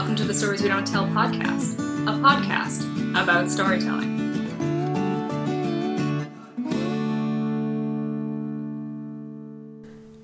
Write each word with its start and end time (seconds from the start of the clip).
Welcome 0.00 0.16
to 0.16 0.24
the 0.24 0.32
Stories 0.32 0.62
We 0.62 0.68
Don't 0.68 0.86
Tell 0.86 1.04
podcast, 1.08 1.74
a 2.08 2.12
podcast 2.22 3.20
about 3.22 3.50
storytelling. 3.50 4.18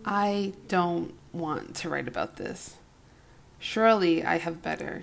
I 0.03 0.55
don't 0.69 1.13
want 1.35 1.75
to 1.77 1.91
write 1.91 2.09
about 2.09 2.37
this. 2.37 2.77
Surely 3.59 4.25
I 4.25 4.39
have 4.39 4.63
better. 4.63 5.03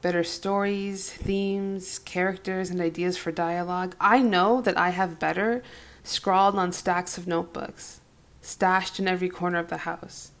Better 0.00 0.24
stories, 0.24 1.10
themes, 1.10 1.98
characters, 1.98 2.70
and 2.70 2.80
ideas 2.80 3.18
for 3.18 3.30
dialogue. 3.30 3.94
I 4.00 4.22
know 4.22 4.62
that 4.62 4.78
I 4.78 4.88
have 4.88 5.20
better 5.20 5.62
scrawled 6.02 6.54
on 6.56 6.72
stacks 6.72 7.18
of 7.18 7.26
notebooks, 7.26 8.00
stashed 8.40 8.98
in 8.98 9.06
every 9.06 9.28
corner 9.28 9.58
of 9.58 9.68
the 9.68 9.76
house. 9.84 10.31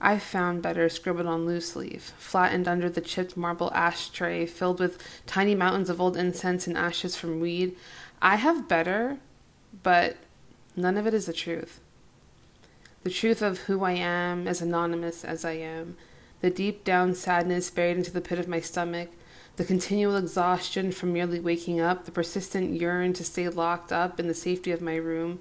I 0.00 0.18
found 0.18 0.62
better 0.62 0.88
scribbled 0.88 1.26
on 1.26 1.44
loose 1.44 1.74
leaf, 1.74 2.12
flattened 2.18 2.68
under 2.68 2.88
the 2.88 3.00
chipped 3.00 3.36
marble 3.36 3.72
ashtray 3.74 4.46
filled 4.46 4.78
with 4.78 5.02
tiny 5.26 5.56
mountains 5.56 5.90
of 5.90 6.00
old 6.00 6.16
incense 6.16 6.68
and 6.68 6.78
ashes 6.78 7.16
from 7.16 7.40
weed. 7.40 7.76
I 8.22 8.36
have 8.36 8.68
better, 8.68 9.18
but 9.82 10.16
none 10.76 10.96
of 10.96 11.06
it 11.06 11.14
is 11.14 11.26
the 11.26 11.32
truth. 11.32 11.80
The 13.02 13.10
truth 13.10 13.42
of 13.42 13.60
who 13.60 13.82
I 13.82 13.92
am, 13.92 14.46
as 14.46 14.62
anonymous 14.62 15.24
as 15.24 15.44
I 15.44 15.52
am, 15.52 15.96
the 16.40 16.50
deep 16.50 16.84
down 16.84 17.14
sadness 17.14 17.70
buried 17.70 17.96
into 17.96 18.12
the 18.12 18.20
pit 18.20 18.38
of 18.38 18.46
my 18.46 18.60
stomach, 18.60 19.10
the 19.56 19.64
continual 19.64 20.16
exhaustion 20.16 20.92
from 20.92 21.12
merely 21.12 21.40
waking 21.40 21.80
up, 21.80 22.04
the 22.04 22.12
persistent 22.12 22.80
yearn 22.80 23.12
to 23.14 23.24
stay 23.24 23.48
locked 23.48 23.90
up 23.90 24.20
in 24.20 24.28
the 24.28 24.34
safety 24.34 24.70
of 24.70 24.80
my 24.80 24.94
room, 24.94 25.40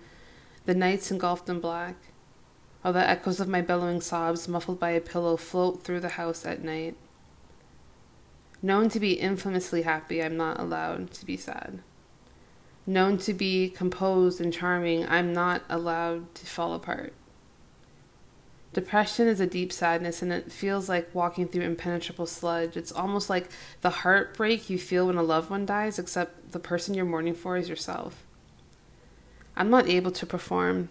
the 0.66 0.74
nights 0.74 1.12
engulfed 1.12 1.48
in 1.48 1.60
black 1.60 1.96
while 2.88 2.94
the 2.94 3.10
echoes 3.10 3.42
of 3.42 3.50
my 3.50 3.62
bellowing 3.62 4.00
sobs, 4.00 4.48
muffled 4.48 4.80
by 4.80 4.92
a 4.92 5.02
pillow, 5.02 5.36
float 5.36 5.84
through 5.84 6.00
the 6.00 6.08
house 6.16 6.46
at 6.46 6.64
night. 6.64 6.96
Known 8.62 8.88
to 8.92 9.00
be 9.02 9.20
infamously 9.20 9.82
happy, 9.82 10.24
I'm 10.24 10.38
not 10.38 10.58
allowed 10.58 11.12
to 11.16 11.26
be 11.26 11.36
sad. 11.36 11.80
Known 12.86 13.18
to 13.18 13.34
be 13.34 13.68
composed 13.68 14.40
and 14.40 14.54
charming, 14.54 15.06
I'm 15.06 15.34
not 15.34 15.64
allowed 15.70 16.34
to 16.36 16.46
fall 16.46 16.74
apart. 16.74 17.12
Depression 18.72 19.28
is 19.28 19.42
a 19.42 19.48
deep 19.48 19.74
sadness 19.74 20.22
and 20.22 20.32
it 20.32 20.50
feels 20.50 20.88
like 20.88 21.14
walking 21.14 21.46
through 21.46 21.64
impenetrable 21.64 22.26
sludge. 22.26 22.78
It's 22.78 22.94
almost 22.94 23.30
like 23.30 23.50
the 23.82 23.90
heartbreak 23.90 24.70
you 24.70 24.80
feel 24.80 25.08
when 25.08 25.18
a 25.18 25.24
loved 25.24 25.50
one 25.50 25.66
dies, 25.66 26.00
except 26.00 26.54
the 26.54 26.60
person 26.60 26.94
you're 26.94 27.04
mourning 27.04 27.36
for 27.36 27.58
is 27.58 27.68
yourself. 27.68 28.24
I'm 29.58 29.70
not 29.70 29.90
able 29.90 30.12
to 30.12 30.26
perform 30.26 30.88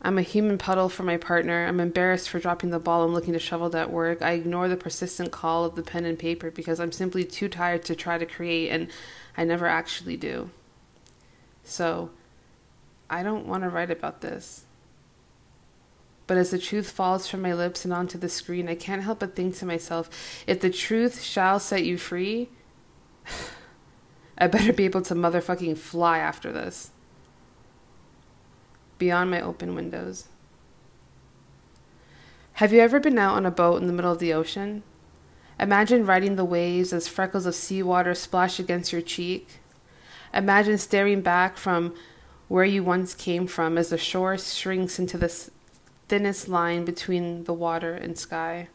I'm 0.00 0.16
a 0.16 0.22
human 0.22 0.58
puddle 0.58 0.88
for 0.88 1.02
my 1.02 1.16
partner. 1.16 1.66
I'm 1.66 1.80
embarrassed 1.80 2.28
for 2.28 2.38
dropping 2.38 2.70
the 2.70 2.78
ball 2.78 3.04
and 3.04 3.12
looking 3.12 3.32
disheveled 3.32 3.74
at 3.74 3.90
work. 3.90 4.22
I 4.22 4.32
ignore 4.32 4.68
the 4.68 4.76
persistent 4.76 5.32
call 5.32 5.64
of 5.64 5.74
the 5.74 5.82
pen 5.82 6.04
and 6.04 6.18
paper 6.18 6.50
because 6.50 6.78
I'm 6.78 6.92
simply 6.92 7.24
too 7.24 7.48
tired 7.48 7.84
to 7.86 7.96
try 7.96 8.16
to 8.16 8.26
create, 8.26 8.70
and 8.70 8.88
I 9.36 9.44
never 9.44 9.66
actually 9.66 10.16
do. 10.16 10.50
So, 11.64 12.10
I 13.10 13.22
don't 13.24 13.46
want 13.46 13.64
to 13.64 13.68
write 13.68 13.90
about 13.90 14.20
this. 14.20 14.64
But 16.28 16.36
as 16.36 16.50
the 16.50 16.58
truth 16.58 16.90
falls 16.90 17.26
from 17.26 17.42
my 17.42 17.54
lips 17.54 17.84
and 17.84 17.92
onto 17.92 18.18
the 18.18 18.28
screen, 18.28 18.68
I 18.68 18.74
can't 18.76 19.02
help 19.02 19.20
but 19.20 19.34
think 19.34 19.56
to 19.56 19.66
myself 19.66 20.10
if 20.46 20.60
the 20.60 20.70
truth 20.70 21.22
shall 21.22 21.58
set 21.58 21.84
you 21.84 21.98
free, 21.98 22.50
I 24.38 24.46
better 24.46 24.72
be 24.72 24.84
able 24.84 25.02
to 25.02 25.14
motherfucking 25.14 25.78
fly 25.78 26.18
after 26.18 26.52
this 26.52 26.92
beyond 28.98 29.30
my 29.30 29.40
open 29.40 29.74
windows. 29.74 30.28
Have 32.54 32.72
you 32.72 32.80
ever 32.80 32.98
been 32.98 33.18
out 33.18 33.36
on 33.36 33.46
a 33.46 33.50
boat 33.50 33.80
in 33.80 33.86
the 33.86 33.92
middle 33.92 34.12
of 34.12 34.18
the 34.18 34.32
ocean? 34.32 34.82
Imagine 35.60 36.06
riding 36.06 36.36
the 36.36 36.44
waves 36.44 36.92
as 36.92 37.08
freckles 37.08 37.46
of 37.46 37.54
seawater 37.54 38.14
splash 38.14 38.58
against 38.58 38.92
your 38.92 39.02
cheek. 39.02 39.60
Imagine 40.34 40.78
staring 40.78 41.20
back 41.20 41.56
from 41.56 41.94
where 42.48 42.64
you 42.64 42.82
once 42.82 43.14
came 43.14 43.46
from 43.46 43.78
as 43.78 43.90
the 43.90 43.98
shore 43.98 44.36
shrinks 44.38 44.98
into 44.98 45.18
the 45.18 45.28
thinnest 46.08 46.48
line 46.48 46.84
between 46.84 47.44
the 47.44 47.52
water 47.52 47.94
and 47.94 48.18
sky. 48.18 48.68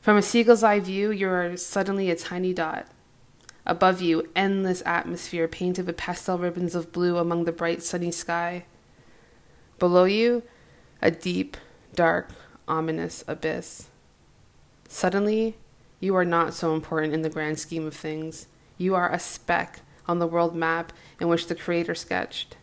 From 0.00 0.16
a 0.16 0.22
seagull's 0.22 0.62
eye 0.62 0.80
view, 0.80 1.10
you 1.10 1.28
are 1.28 1.56
suddenly 1.56 2.10
a 2.10 2.16
tiny 2.16 2.54
dot. 2.54 2.86
Above 3.66 4.00
you, 4.00 4.28
endless 4.34 4.82
atmosphere 4.86 5.46
painted 5.46 5.86
with 5.86 5.96
pastel 5.96 6.38
ribbons 6.38 6.74
of 6.74 6.92
blue 6.92 7.18
among 7.18 7.44
the 7.44 7.52
bright 7.52 7.82
sunny 7.82 8.10
sky. 8.10 8.64
Below 9.78 10.04
you, 10.04 10.42
a 11.00 11.10
deep, 11.10 11.56
dark, 11.94 12.30
ominous 12.66 13.22
abyss. 13.28 13.88
Suddenly, 14.88 15.56
you 16.00 16.16
are 16.16 16.24
not 16.24 16.54
so 16.54 16.74
important 16.74 17.14
in 17.14 17.22
the 17.22 17.30
grand 17.30 17.58
scheme 17.58 17.86
of 17.86 17.94
things. 17.94 18.46
You 18.76 18.94
are 18.94 19.12
a 19.12 19.18
speck 19.18 19.80
on 20.06 20.18
the 20.18 20.26
world 20.26 20.54
map 20.54 20.92
in 21.20 21.28
which 21.28 21.46
the 21.46 21.54
Creator 21.54 21.94
sketched. 21.94 22.56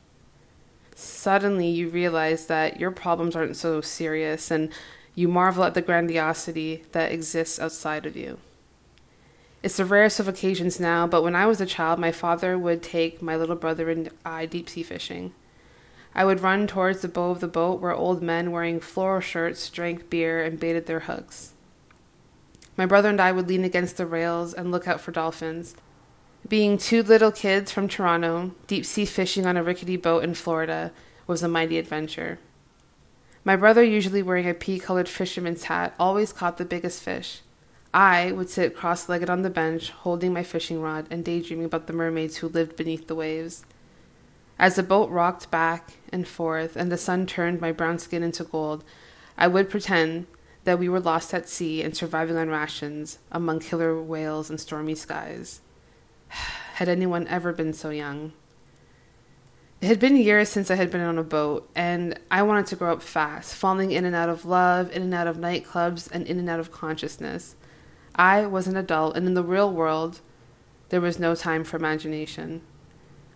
Suddenly, 0.95 1.67
you 1.67 1.89
realize 1.89 2.47
that 2.47 2.79
your 2.79 2.91
problems 2.91 3.35
aren't 3.35 3.57
so 3.57 3.81
serious, 3.81 4.49
and 4.49 4.71
you 5.13 5.27
marvel 5.27 5.63
at 5.63 5.73
the 5.73 5.81
grandiosity 5.81 6.83
that 6.93 7.11
exists 7.11 7.59
outside 7.59 8.05
of 8.05 8.15
you. 8.15 8.39
It's 9.61 9.77
the 9.77 9.85
rarest 9.85 10.19
of 10.19 10.27
occasions 10.27 10.79
now, 10.79 11.07
but 11.07 11.23
when 11.23 11.35
I 11.35 11.47
was 11.47 11.59
a 11.59 11.65
child, 11.65 11.99
my 11.99 12.11
father 12.11 12.57
would 12.57 12.83
take 12.83 13.21
my 13.21 13.35
little 13.35 13.55
brother 13.55 13.89
and 13.89 14.09
I 14.23 14.45
deep 14.45 14.69
sea 14.69 14.83
fishing. 14.83 15.33
I 16.15 16.23
would 16.23 16.39
run 16.39 16.65
towards 16.65 17.01
the 17.01 17.09
bow 17.09 17.31
of 17.31 17.41
the 17.41 17.47
boat 17.47 17.81
where 17.81 17.93
old 17.93 18.23
men 18.23 18.51
wearing 18.51 18.79
floral 18.79 19.19
shirts 19.19 19.69
drank 19.69 20.09
beer 20.09 20.41
and 20.43 20.59
baited 20.59 20.85
their 20.85 21.01
hooks. 21.01 21.53
My 22.77 22.85
brother 22.85 23.09
and 23.09 23.19
I 23.19 23.33
would 23.33 23.49
lean 23.49 23.65
against 23.65 23.97
the 23.97 24.05
rails 24.05 24.53
and 24.53 24.71
look 24.71 24.87
out 24.87 25.01
for 25.01 25.11
dolphins. 25.11 25.75
Being 26.47 26.77
two 26.77 27.03
little 27.03 27.31
kids 27.31 27.71
from 27.71 27.87
Toronto, 27.87 28.51
deep 28.67 28.85
sea 28.85 29.05
fishing 29.05 29.45
on 29.45 29.57
a 29.57 29.63
rickety 29.63 29.97
boat 29.97 30.23
in 30.23 30.35
Florida 30.35 30.91
was 31.27 31.43
a 31.43 31.47
mighty 31.47 31.77
adventure. 31.77 32.39
My 33.43 33.55
brother, 33.55 33.83
usually 33.83 34.23
wearing 34.23 34.49
a 34.49 34.53
pea 34.53 34.79
colored 34.79 35.09
fisherman's 35.09 35.65
hat, 35.65 35.93
always 35.99 36.33
caught 36.33 36.57
the 36.57 36.65
biggest 36.65 37.01
fish. 37.01 37.41
I 37.93 38.31
would 38.31 38.49
sit 38.49 38.75
cross 38.75 39.07
legged 39.07 39.29
on 39.29 39.41
the 39.41 39.49
bench, 39.49 39.89
holding 39.89 40.33
my 40.33 40.43
fishing 40.43 40.81
rod 40.81 41.07
and 41.09 41.23
daydreaming 41.23 41.65
about 41.65 41.87
the 41.87 41.93
mermaids 41.93 42.37
who 42.37 42.47
lived 42.47 42.75
beneath 42.75 43.07
the 43.07 43.15
waves. 43.15 43.65
As 44.57 44.75
the 44.75 44.83
boat 44.83 45.09
rocked 45.09 45.51
back 45.51 45.93
and 46.11 46.27
forth 46.27 46.75
and 46.75 46.91
the 46.91 46.97
sun 46.97 47.25
turned 47.25 47.59
my 47.59 47.71
brown 47.71 47.99
skin 47.99 48.23
into 48.23 48.43
gold, 48.43 48.83
I 49.37 49.47
would 49.47 49.69
pretend 49.69 50.27
that 50.63 50.79
we 50.79 50.89
were 50.89 50.99
lost 50.99 51.33
at 51.33 51.49
sea 51.49 51.81
and 51.83 51.95
surviving 51.95 52.37
on 52.37 52.49
rations 52.49 53.19
among 53.31 53.59
killer 53.59 54.01
whales 54.01 54.49
and 54.49 54.59
stormy 54.59 54.95
skies. 54.95 55.61
had 56.29 56.89
anyone 56.89 57.27
ever 57.27 57.53
been 57.53 57.73
so 57.73 57.89
young? 57.89 58.33
It 59.81 59.87
had 59.87 59.99
been 59.99 60.15
years 60.15 60.49
since 60.49 60.71
I 60.71 60.75
had 60.75 60.89
been 60.89 61.01
on 61.01 61.19
a 61.19 61.23
boat, 61.23 61.69
and 61.75 62.17
I 62.31 62.41
wanted 62.43 62.65
to 62.67 62.75
grow 62.75 62.93
up 62.93 63.03
fast, 63.03 63.53
falling 63.53 63.91
in 63.91 64.05
and 64.05 64.15
out 64.15 64.29
of 64.29 64.45
love, 64.45 64.89
in 64.91 65.01
and 65.03 65.13
out 65.13 65.27
of 65.27 65.37
nightclubs, 65.37 66.09
and 66.11 66.25
in 66.25 66.39
and 66.39 66.49
out 66.49 66.61
of 66.61 66.71
consciousness. 66.71 67.55
I 68.15 68.45
was 68.45 68.67
an 68.67 68.77
adult, 68.77 69.15
and 69.15 69.27
in 69.27 69.33
the 69.33 69.43
real 69.43 69.71
world, 69.71 70.21
there 70.89 71.01
was 71.01 71.19
no 71.19 71.35
time 71.35 71.63
for 71.63 71.77
imagination. 71.77 72.61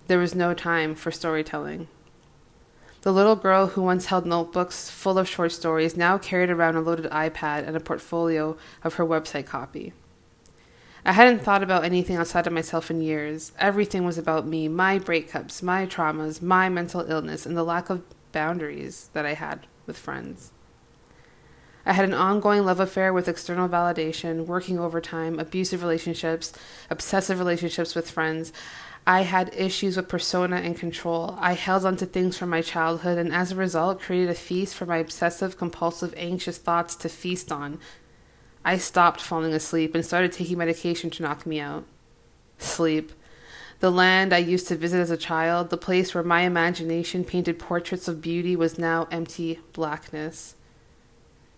There 0.10 0.18
was 0.18 0.34
no 0.34 0.56
time 0.56 0.96
for 0.96 1.12
storytelling. 1.12 1.88
The 3.02 3.14
little 3.14 3.36
girl 3.36 3.68
who 3.68 3.84
once 3.84 4.08
held 4.08 4.26
notebooks 4.26 4.90
full 4.90 5.20
of 5.20 5.30
short 5.30 5.52
stories 5.52 5.96
now 5.96 6.18
carried 6.18 6.50
around 6.50 6.78
a 6.78 6.82
loaded 6.82 7.06
iPad 7.12 7.68
and 7.68 7.78
a 7.78 7.80
portfolio 7.80 8.58
of 8.84 8.96
her 8.96 9.06
website 9.06 9.46
copy. 9.46 9.94
I 11.06 11.12
hadn't 11.12 11.44
thought 11.44 11.62
about 11.62 11.84
anything 11.84 12.16
outside 12.16 12.48
of 12.48 12.54
myself 12.54 12.90
in 12.90 13.04
years. 13.04 13.52
Everything 13.60 14.04
was 14.04 14.18
about 14.18 14.48
me, 14.48 14.68
my 14.68 14.98
breakups, 14.98 15.62
my 15.62 15.86
traumas, 15.86 16.42
my 16.42 16.70
mental 16.70 17.02
illness, 17.02 17.46
and 17.46 17.56
the 17.56 17.64
lack 17.64 17.92
of 17.92 18.02
boundaries 18.32 19.12
that 19.14 19.28
I 19.28 19.36
had 19.36 19.68
with 19.86 19.96
friends. 19.96 20.54
I 21.90 21.94
had 21.94 22.06
an 22.06 22.14
ongoing 22.14 22.66
love 22.66 22.80
affair 22.80 23.12
with 23.12 23.28
external 23.28 23.68
validation, 23.68 24.46
working 24.46 24.78
overtime, 24.78 25.40
abusive 25.40 25.82
relationships, 25.82 26.54
obsessive 26.88 27.40
relationships 27.40 27.96
with 27.96 28.12
friends. 28.12 28.54
I 29.08 29.22
had 29.22 29.52
issues 29.58 29.98
with 29.98 30.08
persona 30.08 30.58
and 30.58 30.78
control. 30.78 31.36
I 31.40 31.54
held 31.54 31.88
onto 31.88 32.06
things 32.06 32.38
from 32.38 32.52
my 32.52 32.62
childhood 32.62 33.18
and 33.18 33.34
as 33.34 33.52
a 33.52 33.56
result 33.56 34.02
created 34.02 34.30
a 34.30 34.36
feast 34.36 34.76
for 34.76 34.86
my 34.86 34.98
obsessive, 34.98 35.58
compulsive, 35.58 36.14
anxious 36.16 36.60
thoughts 36.60 36.96
to 36.98 37.10
feast 37.10 37.52
on. 37.52 37.80
I 38.64 38.78
stopped 38.78 39.20
falling 39.20 39.54
asleep 39.54 39.96
and 39.96 40.06
started 40.06 40.32
taking 40.32 40.60
medication 40.60 41.10
to 41.10 41.24
knock 41.24 41.48
me 41.48 41.60
out. 41.60 41.86
Sleep. 42.60 43.14
The 43.80 43.90
land 43.90 44.32
I 44.32 44.38
used 44.38 44.68
to 44.68 44.76
visit 44.76 45.00
as 45.00 45.10
a 45.10 45.18
child, 45.18 45.72
the 45.72 45.76
place 45.76 46.14
where 46.14 46.24
my 46.24 46.42
imagination 46.42 47.24
painted 47.24 47.58
portraits 47.58 48.08
of 48.08 48.22
beauty, 48.22 48.56
was 48.56 48.78
now 48.78 49.08
empty 49.10 49.60
blackness. 49.74 50.54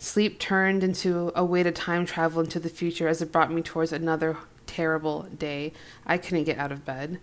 Sleep 0.02 0.40
turned 0.40 0.84
into 0.84 1.32
a 1.36 1.46
way 1.46 1.62
to 1.62 1.72
time 1.72 2.08
travel 2.08 2.42
into 2.42 2.60
the 2.60 2.70
future 2.70 3.08
as 3.08 3.22
it 3.22 3.32
brought 3.32 3.52
me 3.52 3.62
towards 3.62 3.92
another 3.92 4.36
terrible 4.66 5.28
day. 5.38 5.74
I 6.08 6.18
couldn't 6.18 6.46
get 6.46 6.58
out 6.58 6.72
of 6.72 6.84
bed. 6.84 7.20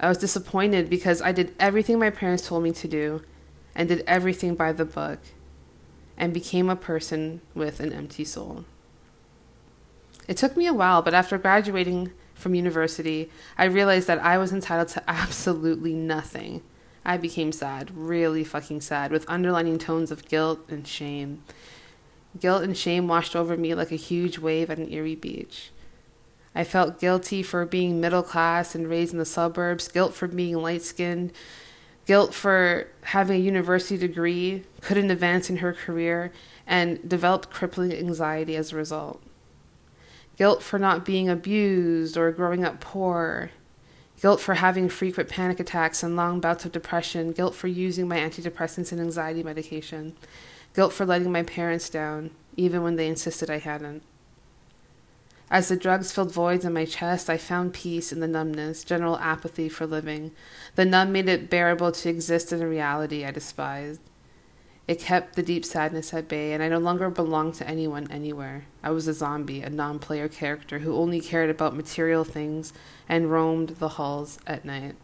I 0.00 0.08
was 0.08 0.16
disappointed 0.16 0.88
because 0.88 1.20
I 1.20 1.32
did 1.32 1.54
everything 1.60 1.98
my 1.98 2.08
parents 2.08 2.48
told 2.48 2.62
me 2.62 2.72
to 2.72 2.88
do 2.88 3.22
and 3.74 3.90
did 3.90 4.04
everything 4.06 4.54
by 4.54 4.72
the 4.72 4.86
book 4.86 5.18
and 6.16 6.32
became 6.32 6.70
a 6.70 6.76
person 6.76 7.42
with 7.54 7.78
an 7.78 7.92
empty 7.92 8.24
soul. 8.24 8.64
It 10.26 10.38
took 10.38 10.56
me 10.56 10.66
a 10.66 10.72
while, 10.72 11.02
but 11.02 11.12
after 11.12 11.36
graduating 11.36 12.10
from 12.32 12.54
university, 12.54 13.30
I 13.58 13.64
realized 13.64 14.06
that 14.06 14.24
I 14.24 14.38
was 14.38 14.50
entitled 14.50 14.88
to 14.88 15.04
absolutely 15.10 15.92
nothing. 15.92 16.62
I 17.04 17.18
became 17.18 17.52
sad, 17.52 17.90
really 17.94 18.44
fucking 18.44 18.80
sad, 18.80 19.12
with 19.12 19.28
underlining 19.28 19.78
tones 19.78 20.10
of 20.10 20.26
guilt 20.26 20.60
and 20.70 20.88
shame. 20.88 21.42
Guilt 22.38 22.62
and 22.62 22.76
shame 22.76 23.08
washed 23.08 23.36
over 23.36 23.56
me 23.56 23.74
like 23.74 23.92
a 23.92 23.96
huge 23.96 24.38
wave 24.38 24.70
at 24.70 24.78
an 24.78 24.90
eerie 24.90 25.14
beach. 25.14 25.70
I 26.54 26.64
felt 26.64 27.00
guilty 27.00 27.42
for 27.42 27.64
being 27.64 28.00
middle 28.00 28.22
class 28.22 28.74
and 28.74 28.88
raised 28.88 29.12
in 29.12 29.18
the 29.18 29.24
suburbs, 29.24 29.88
guilt 29.88 30.14
for 30.14 30.28
being 30.28 30.56
light 30.56 30.82
skinned, 30.82 31.32
guilt 32.06 32.34
for 32.34 32.88
having 33.02 33.40
a 33.40 33.44
university 33.44 33.96
degree, 33.96 34.64
couldn't 34.80 35.10
advance 35.10 35.48
in 35.48 35.58
her 35.58 35.72
career, 35.72 36.32
and 36.66 37.08
developed 37.08 37.50
crippling 37.50 37.92
anxiety 37.92 38.56
as 38.56 38.72
a 38.72 38.76
result. 38.76 39.22
Guilt 40.36 40.62
for 40.62 40.78
not 40.78 41.04
being 41.04 41.28
abused 41.28 42.16
or 42.16 42.30
growing 42.32 42.64
up 42.64 42.80
poor, 42.80 43.50
guilt 44.20 44.40
for 44.40 44.54
having 44.54 44.88
frequent 44.88 45.28
panic 45.28 45.58
attacks 45.60 46.02
and 46.02 46.16
long 46.16 46.40
bouts 46.40 46.64
of 46.64 46.72
depression, 46.72 47.32
guilt 47.32 47.54
for 47.54 47.68
using 47.68 48.08
my 48.08 48.18
antidepressants 48.18 48.92
and 48.92 49.00
anxiety 49.00 49.42
medication, 49.42 50.14
guilt 50.74 50.92
for 50.92 51.06
letting 51.06 51.30
my 51.30 51.42
parents 51.42 51.88
down, 51.90 52.30
even 52.56 52.82
when 52.82 52.96
they 52.96 53.08
insisted 53.08 53.50
I 53.50 53.58
hadn't. 53.58 54.02
As 55.50 55.68
the 55.68 55.76
drugs 55.76 56.12
filled 56.12 56.32
voids 56.32 56.64
in 56.64 56.72
my 56.72 56.86
chest, 56.86 57.28
I 57.28 57.36
found 57.36 57.74
peace 57.74 58.10
in 58.10 58.20
the 58.20 58.26
numbness, 58.26 58.84
general 58.84 59.18
apathy 59.18 59.68
for 59.68 59.86
living. 59.86 60.32
The 60.76 60.86
numb 60.86 61.12
made 61.12 61.28
it 61.28 61.50
bearable 61.50 61.92
to 61.92 62.08
exist 62.08 62.52
in 62.52 62.62
a 62.62 62.66
reality 62.66 63.24
I 63.24 63.32
despised. 63.32 64.00
It 64.88 64.98
kept 64.98 65.36
the 65.36 65.42
deep 65.42 65.64
sadness 65.64 66.12
at 66.14 66.26
bay, 66.26 66.52
and 66.54 66.62
I 66.62 66.68
no 66.68 66.78
longer 66.78 67.10
belonged 67.10 67.54
to 67.54 67.68
anyone 67.68 68.10
anywhere. 68.10 68.64
I 68.82 68.90
was 68.90 69.06
a 69.06 69.12
zombie, 69.12 69.60
a 69.60 69.70
non 69.70 69.98
player 69.98 70.26
character 70.26 70.80
who 70.80 70.96
only 70.96 71.20
cared 71.20 71.50
about 71.50 71.76
material 71.76 72.24
things 72.24 72.72
and 73.08 73.30
roamed 73.30 73.76
the 73.78 73.90
halls 73.90 74.38
at 74.46 74.64
night. 74.64 74.96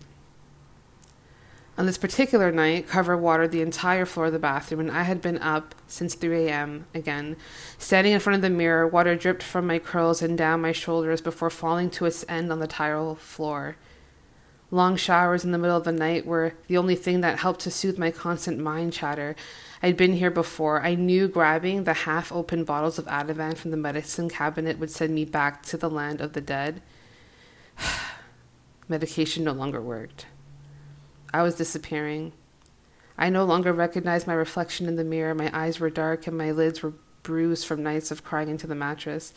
On 1.78 1.86
this 1.86 1.96
particular 1.96 2.50
night, 2.50 2.88
Cover 2.88 3.16
watered 3.16 3.52
the 3.52 3.62
entire 3.62 4.04
floor 4.04 4.26
of 4.26 4.32
the 4.32 4.40
bathroom, 4.40 4.80
and 4.80 4.90
I 4.90 5.04
had 5.04 5.22
been 5.22 5.38
up 5.38 5.76
since 5.86 6.16
3 6.16 6.48
a.m. 6.48 6.86
again. 6.92 7.36
Standing 7.78 8.14
in 8.14 8.18
front 8.18 8.34
of 8.34 8.42
the 8.42 8.50
mirror, 8.50 8.84
water 8.84 9.14
dripped 9.14 9.44
from 9.44 9.68
my 9.68 9.78
curls 9.78 10.20
and 10.20 10.36
down 10.36 10.60
my 10.60 10.72
shoulders 10.72 11.20
before 11.20 11.50
falling 11.50 11.88
to 11.90 12.04
its 12.04 12.24
end 12.28 12.50
on 12.50 12.58
the 12.58 12.66
tile 12.66 13.14
floor. 13.14 13.76
Long 14.72 14.96
showers 14.96 15.44
in 15.44 15.52
the 15.52 15.58
middle 15.58 15.76
of 15.76 15.84
the 15.84 15.92
night 15.92 16.26
were 16.26 16.54
the 16.66 16.76
only 16.76 16.96
thing 16.96 17.20
that 17.20 17.38
helped 17.38 17.60
to 17.60 17.70
soothe 17.70 17.96
my 17.96 18.10
constant 18.10 18.58
mind 18.58 18.92
chatter. 18.92 19.36
I'd 19.80 19.96
been 19.96 20.14
here 20.14 20.32
before. 20.32 20.82
I 20.82 20.96
knew 20.96 21.28
grabbing 21.28 21.84
the 21.84 21.94
half 21.94 22.32
open 22.32 22.64
bottles 22.64 22.98
of 22.98 23.06
Ativan 23.06 23.56
from 23.56 23.70
the 23.70 23.76
medicine 23.76 24.28
cabinet 24.28 24.80
would 24.80 24.90
send 24.90 25.14
me 25.14 25.24
back 25.24 25.62
to 25.66 25.76
the 25.76 25.88
land 25.88 26.20
of 26.20 26.32
the 26.32 26.40
dead. 26.40 26.82
Medication 28.88 29.44
no 29.44 29.52
longer 29.52 29.80
worked. 29.80 30.26
I 31.32 31.42
was 31.42 31.56
disappearing. 31.56 32.32
I 33.18 33.28
no 33.30 33.44
longer 33.44 33.72
recognized 33.72 34.26
my 34.26 34.34
reflection 34.34 34.86
in 34.86 34.96
the 34.96 35.04
mirror. 35.04 35.34
My 35.34 35.50
eyes 35.52 35.80
were 35.80 35.90
dark 35.90 36.26
and 36.26 36.38
my 36.38 36.50
lids 36.50 36.82
were 36.82 36.94
bruised 37.22 37.66
from 37.66 37.82
nights 37.82 38.10
of 38.10 38.24
crying 38.24 38.48
into 38.48 38.66
the 38.66 38.74
mattress. 38.74 39.34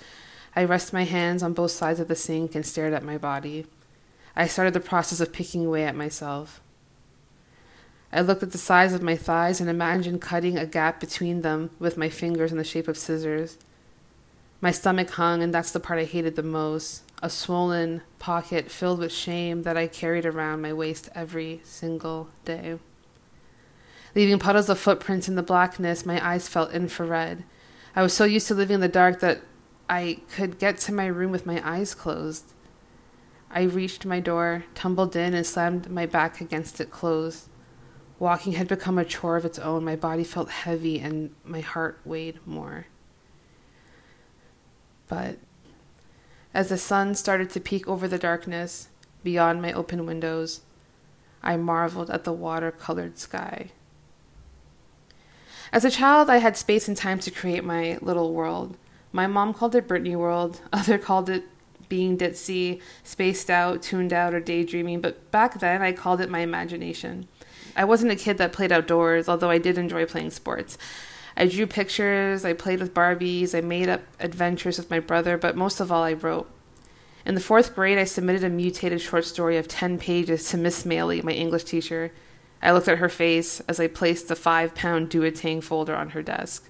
I 0.55 0.63
rested 0.63 0.93
my 0.93 1.03
hands 1.03 1.43
on 1.43 1.53
both 1.53 1.71
sides 1.71 1.99
of 1.99 2.07
the 2.07 2.15
sink 2.15 2.55
and 2.55 2.65
stared 2.65 2.93
at 2.93 3.03
my 3.03 3.17
body. 3.17 3.65
I 4.35 4.47
started 4.47 4.73
the 4.73 4.79
process 4.79 5.19
of 5.19 5.33
picking 5.33 5.65
away 5.65 5.83
at 5.83 5.95
myself. 5.95 6.61
I 8.13 8.21
looked 8.21 8.43
at 8.43 8.51
the 8.51 8.57
size 8.57 8.93
of 8.93 9.01
my 9.01 9.15
thighs 9.15 9.61
and 9.61 9.69
imagined 9.69 10.21
cutting 10.21 10.57
a 10.57 10.65
gap 10.65 10.99
between 10.99 11.41
them 11.41 11.69
with 11.79 11.97
my 11.97 12.09
fingers 12.09 12.51
in 12.51 12.57
the 12.57 12.63
shape 12.63 12.87
of 12.87 12.97
scissors. 12.97 13.57
My 14.59 14.71
stomach 14.71 15.09
hung, 15.11 15.41
and 15.41 15.53
that's 15.53 15.71
the 15.71 15.79
part 15.79 15.99
I 15.99 16.03
hated 16.03 16.35
the 16.35 16.43
most 16.43 17.03
a 17.21 17.29
swollen 17.29 18.01
pocket 18.19 18.71
filled 18.71 18.99
with 18.99 19.11
shame 19.11 19.63
that 19.63 19.77
I 19.77 19.87
carried 19.87 20.25
around 20.25 20.61
my 20.61 20.73
waist 20.73 21.09
every 21.13 21.61
single 21.63 22.29
day. 22.45 22.79
Leaving 24.15 24.39
puddles 24.39 24.69
of 24.69 24.79
footprints 24.79 25.27
in 25.27 25.35
the 25.35 25.43
blackness, 25.43 26.05
my 26.05 26.25
eyes 26.25 26.47
felt 26.47 26.73
infrared. 26.73 27.43
I 27.95 28.01
was 28.01 28.13
so 28.13 28.25
used 28.25 28.47
to 28.47 28.55
living 28.55 28.75
in 28.75 28.81
the 28.81 28.87
dark 28.87 29.19
that 29.19 29.41
I 29.89 30.19
could 30.33 30.59
get 30.59 30.77
to 30.79 30.93
my 30.93 31.05
room 31.05 31.31
with 31.31 31.45
my 31.45 31.61
eyes 31.69 31.93
closed. 31.93 32.53
I 33.49 33.63
reached 33.63 34.05
my 34.05 34.19
door, 34.19 34.65
tumbled 34.73 35.15
in, 35.15 35.33
and 35.33 35.45
slammed 35.45 35.89
my 35.89 36.05
back 36.05 36.41
against 36.41 36.79
it 36.79 36.89
closed. 36.89 37.49
Walking 38.17 38.53
had 38.53 38.67
become 38.67 38.97
a 38.97 39.05
chore 39.05 39.35
of 39.35 39.45
its 39.45 39.59
own. 39.59 39.83
My 39.83 39.95
body 39.95 40.23
felt 40.23 40.49
heavy 40.49 40.99
and 40.99 41.33
my 41.43 41.59
heart 41.59 41.99
weighed 42.05 42.39
more. 42.45 42.85
But 45.07 45.39
as 46.53 46.69
the 46.69 46.77
sun 46.77 47.15
started 47.15 47.49
to 47.51 47.59
peek 47.59 47.87
over 47.87 48.07
the 48.07 48.17
darkness 48.17 48.89
beyond 49.23 49.61
my 49.61 49.71
open 49.73 50.05
windows, 50.05 50.61
I 51.43 51.57
marveled 51.57 52.09
at 52.09 52.23
the 52.23 52.33
water 52.33 52.71
colored 52.71 53.17
sky. 53.17 53.71
As 55.71 55.85
a 55.85 55.91
child, 55.91 56.29
I 56.29 56.37
had 56.37 56.57
space 56.57 56.87
and 56.87 56.97
time 56.97 57.19
to 57.19 57.31
create 57.31 57.63
my 57.63 57.97
little 58.01 58.33
world. 58.33 58.77
My 59.13 59.27
mom 59.27 59.53
called 59.53 59.75
it 59.75 59.87
Brittany 59.87 60.15
World, 60.15 60.61
other 60.73 60.97
called 60.97 61.29
it 61.29 61.45
being 61.87 62.17
ditzy, 62.17 62.81
spaced 63.03 63.49
out, 63.49 63.81
tuned 63.81 64.13
out, 64.13 64.33
or 64.33 64.39
daydreaming, 64.39 65.01
but 65.01 65.29
back 65.31 65.59
then 65.59 65.81
I 65.81 65.91
called 65.91 66.21
it 66.21 66.29
my 66.29 66.39
imagination. 66.39 67.27
I 67.75 67.85
wasn't 67.85 68.11
a 68.11 68.15
kid 68.15 68.37
that 68.37 68.53
played 68.53 68.71
outdoors, 68.71 69.27
although 69.27 69.49
I 69.49 69.57
did 69.57 69.77
enjoy 69.77 70.05
playing 70.05 70.31
sports. 70.31 70.77
I 71.35 71.47
drew 71.47 71.65
pictures, 71.67 72.43
I 72.45 72.53
played 72.53 72.79
with 72.79 72.93
Barbies, 72.93 73.55
I 73.55 73.61
made 73.61 73.89
up 73.89 74.01
adventures 74.19 74.77
with 74.77 74.89
my 74.89 74.99
brother, 74.99 75.37
but 75.37 75.55
most 75.55 75.79
of 75.79 75.91
all, 75.91 76.03
I 76.03 76.13
wrote. 76.13 76.49
In 77.25 77.35
the 77.35 77.41
fourth 77.41 77.75
grade, 77.75 77.97
I 77.97 78.03
submitted 78.03 78.43
a 78.43 78.49
mutated 78.49 79.01
short 79.01 79.25
story 79.25 79.57
of 79.57 79.67
10 79.67 79.99
pages 79.99 80.49
to 80.49 80.57
Miss 80.57 80.83
Maley, 80.83 81.23
my 81.23 81.31
English 81.31 81.65
teacher. 81.65 82.11
I 82.61 82.71
looked 82.71 82.87
at 82.87 82.97
her 82.97 83.09
face 83.09 83.59
as 83.61 83.79
I 83.79 83.87
placed 83.87 84.27
the 84.27 84.35
five 84.35 84.75
pound 84.75 85.09
duotang 85.09 85.63
folder 85.63 85.95
on 85.95 86.09
her 86.09 86.21
desk. 86.21 86.69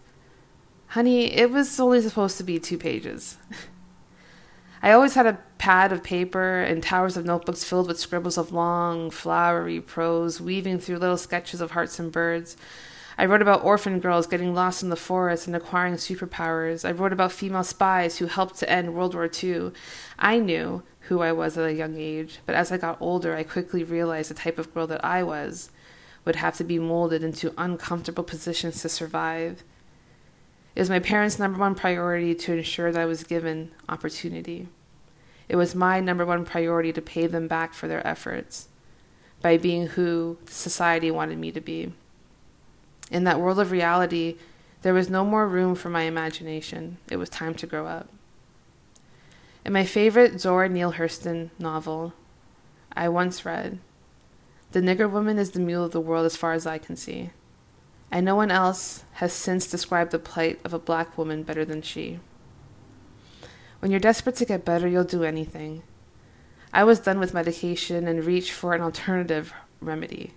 Honey, 0.87 1.33
it 1.33 1.51
was 1.51 1.79
only 1.79 2.01
supposed 2.01 2.37
to 2.37 2.43
be 2.43 2.59
two 2.59 2.77
pages. 2.77 3.37
I 4.83 4.91
always 4.91 5.13
had 5.13 5.27
a 5.27 5.39
pad 5.57 5.91
of 5.91 6.03
paper 6.03 6.61
and 6.61 6.81
towers 6.81 7.15
of 7.15 7.25
notebooks 7.25 7.63
filled 7.63 7.87
with 7.87 7.99
scribbles 7.99 8.37
of 8.37 8.51
long, 8.51 9.11
flowery 9.11 9.79
prose, 9.79 10.41
weaving 10.41 10.79
through 10.79 10.97
little 10.97 11.17
sketches 11.17 11.61
of 11.61 11.71
hearts 11.71 11.99
and 11.99 12.11
birds. 12.11 12.57
I 13.21 13.25
wrote 13.25 13.43
about 13.43 13.63
orphan 13.63 13.99
girls 13.99 14.25
getting 14.25 14.55
lost 14.55 14.81
in 14.81 14.89
the 14.89 14.95
forest 14.95 15.45
and 15.45 15.55
acquiring 15.55 15.93
superpowers. 15.93 16.83
I 16.83 16.91
wrote 16.91 17.13
about 17.13 17.31
female 17.31 17.63
spies 17.63 18.17
who 18.17 18.25
helped 18.25 18.55
to 18.55 18.67
end 18.67 18.95
World 18.95 19.13
War 19.13 19.29
II. 19.31 19.73
I 20.17 20.39
knew 20.39 20.81
who 21.01 21.21
I 21.21 21.31
was 21.31 21.55
at 21.55 21.69
a 21.69 21.71
young 21.71 21.97
age, 21.97 22.39
but 22.47 22.55
as 22.55 22.71
I 22.71 22.77
got 22.77 22.99
older, 22.99 23.35
I 23.35 23.43
quickly 23.43 23.83
realized 23.83 24.31
the 24.31 24.33
type 24.33 24.57
of 24.57 24.73
girl 24.73 24.87
that 24.87 25.05
I 25.05 25.21
was 25.21 25.69
would 26.25 26.37
have 26.37 26.57
to 26.57 26.63
be 26.63 26.79
molded 26.79 27.23
into 27.23 27.53
uncomfortable 27.59 28.23
positions 28.23 28.81
to 28.81 28.89
survive. 28.89 29.61
It 30.75 30.79
was 30.79 30.89
my 30.89 30.97
parents' 30.97 31.37
number 31.37 31.59
one 31.59 31.75
priority 31.75 32.33
to 32.33 32.53
ensure 32.53 32.91
that 32.91 33.01
I 33.01 33.05
was 33.05 33.23
given 33.23 33.69
opportunity. 33.87 34.67
It 35.47 35.57
was 35.57 35.75
my 35.75 35.99
number 35.99 36.25
one 36.25 36.43
priority 36.43 36.91
to 36.93 37.01
pay 37.03 37.27
them 37.27 37.47
back 37.47 37.75
for 37.75 37.87
their 37.87 38.05
efforts 38.05 38.67
by 39.43 39.57
being 39.57 39.89
who 39.89 40.39
society 40.47 41.11
wanted 41.11 41.37
me 41.37 41.51
to 41.51 41.61
be. 41.61 41.93
In 43.11 43.25
that 43.25 43.39
world 43.39 43.59
of 43.59 43.71
reality, 43.71 44.37
there 44.81 44.93
was 44.93 45.09
no 45.09 45.23
more 45.23 45.47
room 45.47 45.75
for 45.75 45.89
my 45.89 46.03
imagination. 46.03 46.97
It 47.09 47.17
was 47.17 47.29
time 47.29 47.53
to 47.55 47.67
grow 47.67 47.85
up. 47.85 48.09
In 49.63 49.73
my 49.73 49.85
favorite 49.85 50.39
Zora 50.39 50.69
Neale 50.69 50.93
Hurston 50.93 51.51
novel, 51.59 52.13
I 52.93 53.09
once 53.09 53.45
read, 53.45 53.79
The 54.71 54.81
nigger 54.81 55.11
woman 55.11 55.37
is 55.37 55.51
the 55.51 55.59
mule 55.59 55.83
of 55.83 55.91
the 55.91 55.99
world 55.99 56.25
as 56.25 56.37
far 56.37 56.53
as 56.53 56.65
I 56.65 56.77
can 56.77 56.95
see, 56.95 57.29
and 58.09 58.25
no 58.25 58.35
one 58.35 58.49
else 58.49 59.03
has 59.13 59.33
since 59.33 59.69
described 59.69 60.11
the 60.11 60.19
plight 60.19 60.59
of 60.63 60.73
a 60.73 60.79
black 60.79 61.17
woman 61.17 61.43
better 61.43 61.63
than 61.63 61.81
she. 61.81 62.19
When 63.79 63.91
you're 63.91 63.99
desperate 63.99 64.35
to 64.37 64.45
get 64.45 64.65
better, 64.65 64.87
you'll 64.87 65.03
do 65.03 65.23
anything. 65.23 65.83
I 66.73 66.83
was 66.85 66.99
done 66.99 67.19
with 67.19 67.33
medication 67.33 68.07
and 68.07 68.23
reached 68.23 68.51
for 68.51 68.73
an 68.73 68.81
alternative 68.81 69.53
remedy. 69.81 70.33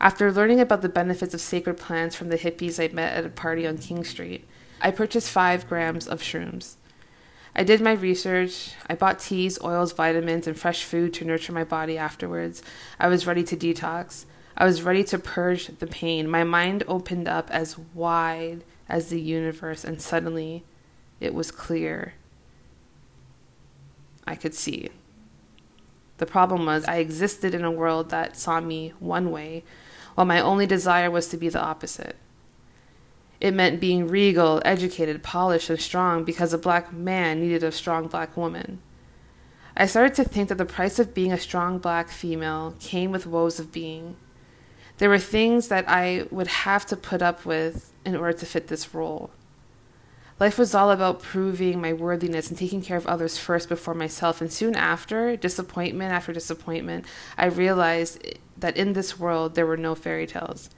After 0.00 0.32
learning 0.32 0.60
about 0.60 0.80
the 0.80 0.88
benefits 0.88 1.34
of 1.34 1.42
sacred 1.42 1.76
plants 1.76 2.16
from 2.16 2.30
the 2.30 2.38
hippies 2.38 2.82
I 2.82 2.92
met 2.92 3.14
at 3.14 3.26
a 3.26 3.28
party 3.28 3.66
on 3.66 3.76
King 3.76 4.02
Street, 4.02 4.48
I 4.80 4.90
purchased 4.90 5.30
five 5.30 5.68
grams 5.68 6.08
of 6.08 6.22
shrooms. 6.22 6.76
I 7.54 7.64
did 7.64 7.82
my 7.82 7.92
research. 7.92 8.72
I 8.88 8.94
bought 8.94 9.18
teas, 9.18 9.62
oils, 9.62 9.92
vitamins, 9.92 10.46
and 10.46 10.58
fresh 10.58 10.84
food 10.84 11.12
to 11.14 11.26
nurture 11.26 11.52
my 11.52 11.64
body 11.64 11.98
afterwards. 11.98 12.62
I 12.98 13.08
was 13.08 13.26
ready 13.26 13.44
to 13.44 13.56
detox. 13.56 14.24
I 14.56 14.64
was 14.64 14.82
ready 14.82 15.04
to 15.04 15.18
purge 15.18 15.66
the 15.66 15.86
pain. 15.86 16.30
My 16.30 16.44
mind 16.44 16.82
opened 16.88 17.28
up 17.28 17.50
as 17.50 17.76
wide 17.76 18.64
as 18.88 19.10
the 19.10 19.20
universe, 19.20 19.84
and 19.84 20.00
suddenly 20.00 20.64
it 21.18 21.34
was 21.34 21.50
clear. 21.50 22.14
I 24.26 24.34
could 24.34 24.54
see. 24.54 24.88
The 26.16 26.26
problem 26.26 26.64
was, 26.64 26.86
I 26.86 26.96
existed 26.96 27.54
in 27.54 27.64
a 27.64 27.70
world 27.70 28.08
that 28.10 28.36
saw 28.36 28.60
me 28.60 28.94
one 28.98 29.30
way 29.30 29.62
while 30.20 30.26
my 30.26 30.38
only 30.38 30.66
desire 30.66 31.10
was 31.10 31.28
to 31.28 31.38
be 31.38 31.48
the 31.48 31.58
opposite. 31.58 32.14
It 33.40 33.54
meant 33.54 33.80
being 33.80 34.06
regal, 34.06 34.60
educated, 34.66 35.22
polished, 35.22 35.70
and 35.70 35.80
strong 35.80 36.24
because 36.24 36.52
a 36.52 36.58
black 36.58 36.92
man 36.92 37.40
needed 37.40 37.64
a 37.64 37.72
strong 37.72 38.06
black 38.06 38.36
woman. 38.36 38.82
I 39.74 39.86
started 39.86 40.12
to 40.16 40.24
think 40.24 40.50
that 40.50 40.58
the 40.58 40.66
price 40.66 40.98
of 40.98 41.14
being 41.14 41.32
a 41.32 41.38
strong 41.38 41.78
black 41.78 42.10
female 42.10 42.74
came 42.80 43.12
with 43.12 43.26
woes 43.26 43.58
of 43.58 43.72
being. 43.72 44.16
There 44.98 45.08
were 45.08 45.18
things 45.18 45.68
that 45.68 45.88
I 45.88 46.26
would 46.30 46.48
have 46.48 46.84
to 46.88 46.98
put 46.98 47.22
up 47.22 47.46
with 47.46 47.90
in 48.04 48.14
order 48.14 48.36
to 48.36 48.44
fit 48.44 48.66
this 48.66 48.92
role. 48.92 49.30
Life 50.40 50.58
was 50.58 50.74
all 50.74 50.90
about 50.90 51.20
proving 51.20 51.82
my 51.82 51.92
worthiness 51.92 52.48
and 52.48 52.56
taking 52.56 52.80
care 52.80 52.96
of 52.96 53.06
others 53.06 53.36
first 53.36 53.68
before 53.68 53.92
myself. 53.92 54.40
And 54.40 54.50
soon 54.50 54.74
after, 54.74 55.36
disappointment 55.36 56.12
after 56.12 56.32
disappointment, 56.32 57.04
I 57.36 57.44
realized 57.44 58.26
that 58.56 58.74
in 58.74 58.94
this 58.94 59.18
world 59.18 59.54
there 59.54 59.66
were 59.66 59.76
no 59.76 59.94
fairy 59.94 60.26
tales. 60.26 60.70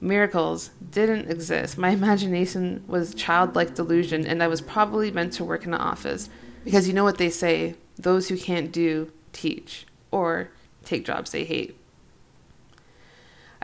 Miracles 0.00 0.70
didn't 0.90 1.30
exist. 1.30 1.78
My 1.78 1.90
imagination 2.00 2.82
was 2.88 3.14
childlike 3.14 3.76
delusion, 3.76 4.26
and 4.26 4.42
I 4.42 4.48
was 4.48 4.60
probably 4.60 5.12
meant 5.12 5.34
to 5.34 5.44
work 5.44 5.64
in 5.64 5.72
an 5.72 5.80
office. 5.80 6.28
Because 6.64 6.88
you 6.88 6.92
know 6.92 7.04
what 7.04 7.18
they 7.18 7.30
say 7.30 7.76
those 7.96 8.28
who 8.28 8.36
can't 8.36 8.72
do, 8.72 9.12
teach, 9.32 9.86
or 10.10 10.50
take 10.84 11.04
jobs 11.04 11.30
they 11.30 11.44
hate. 11.44 11.78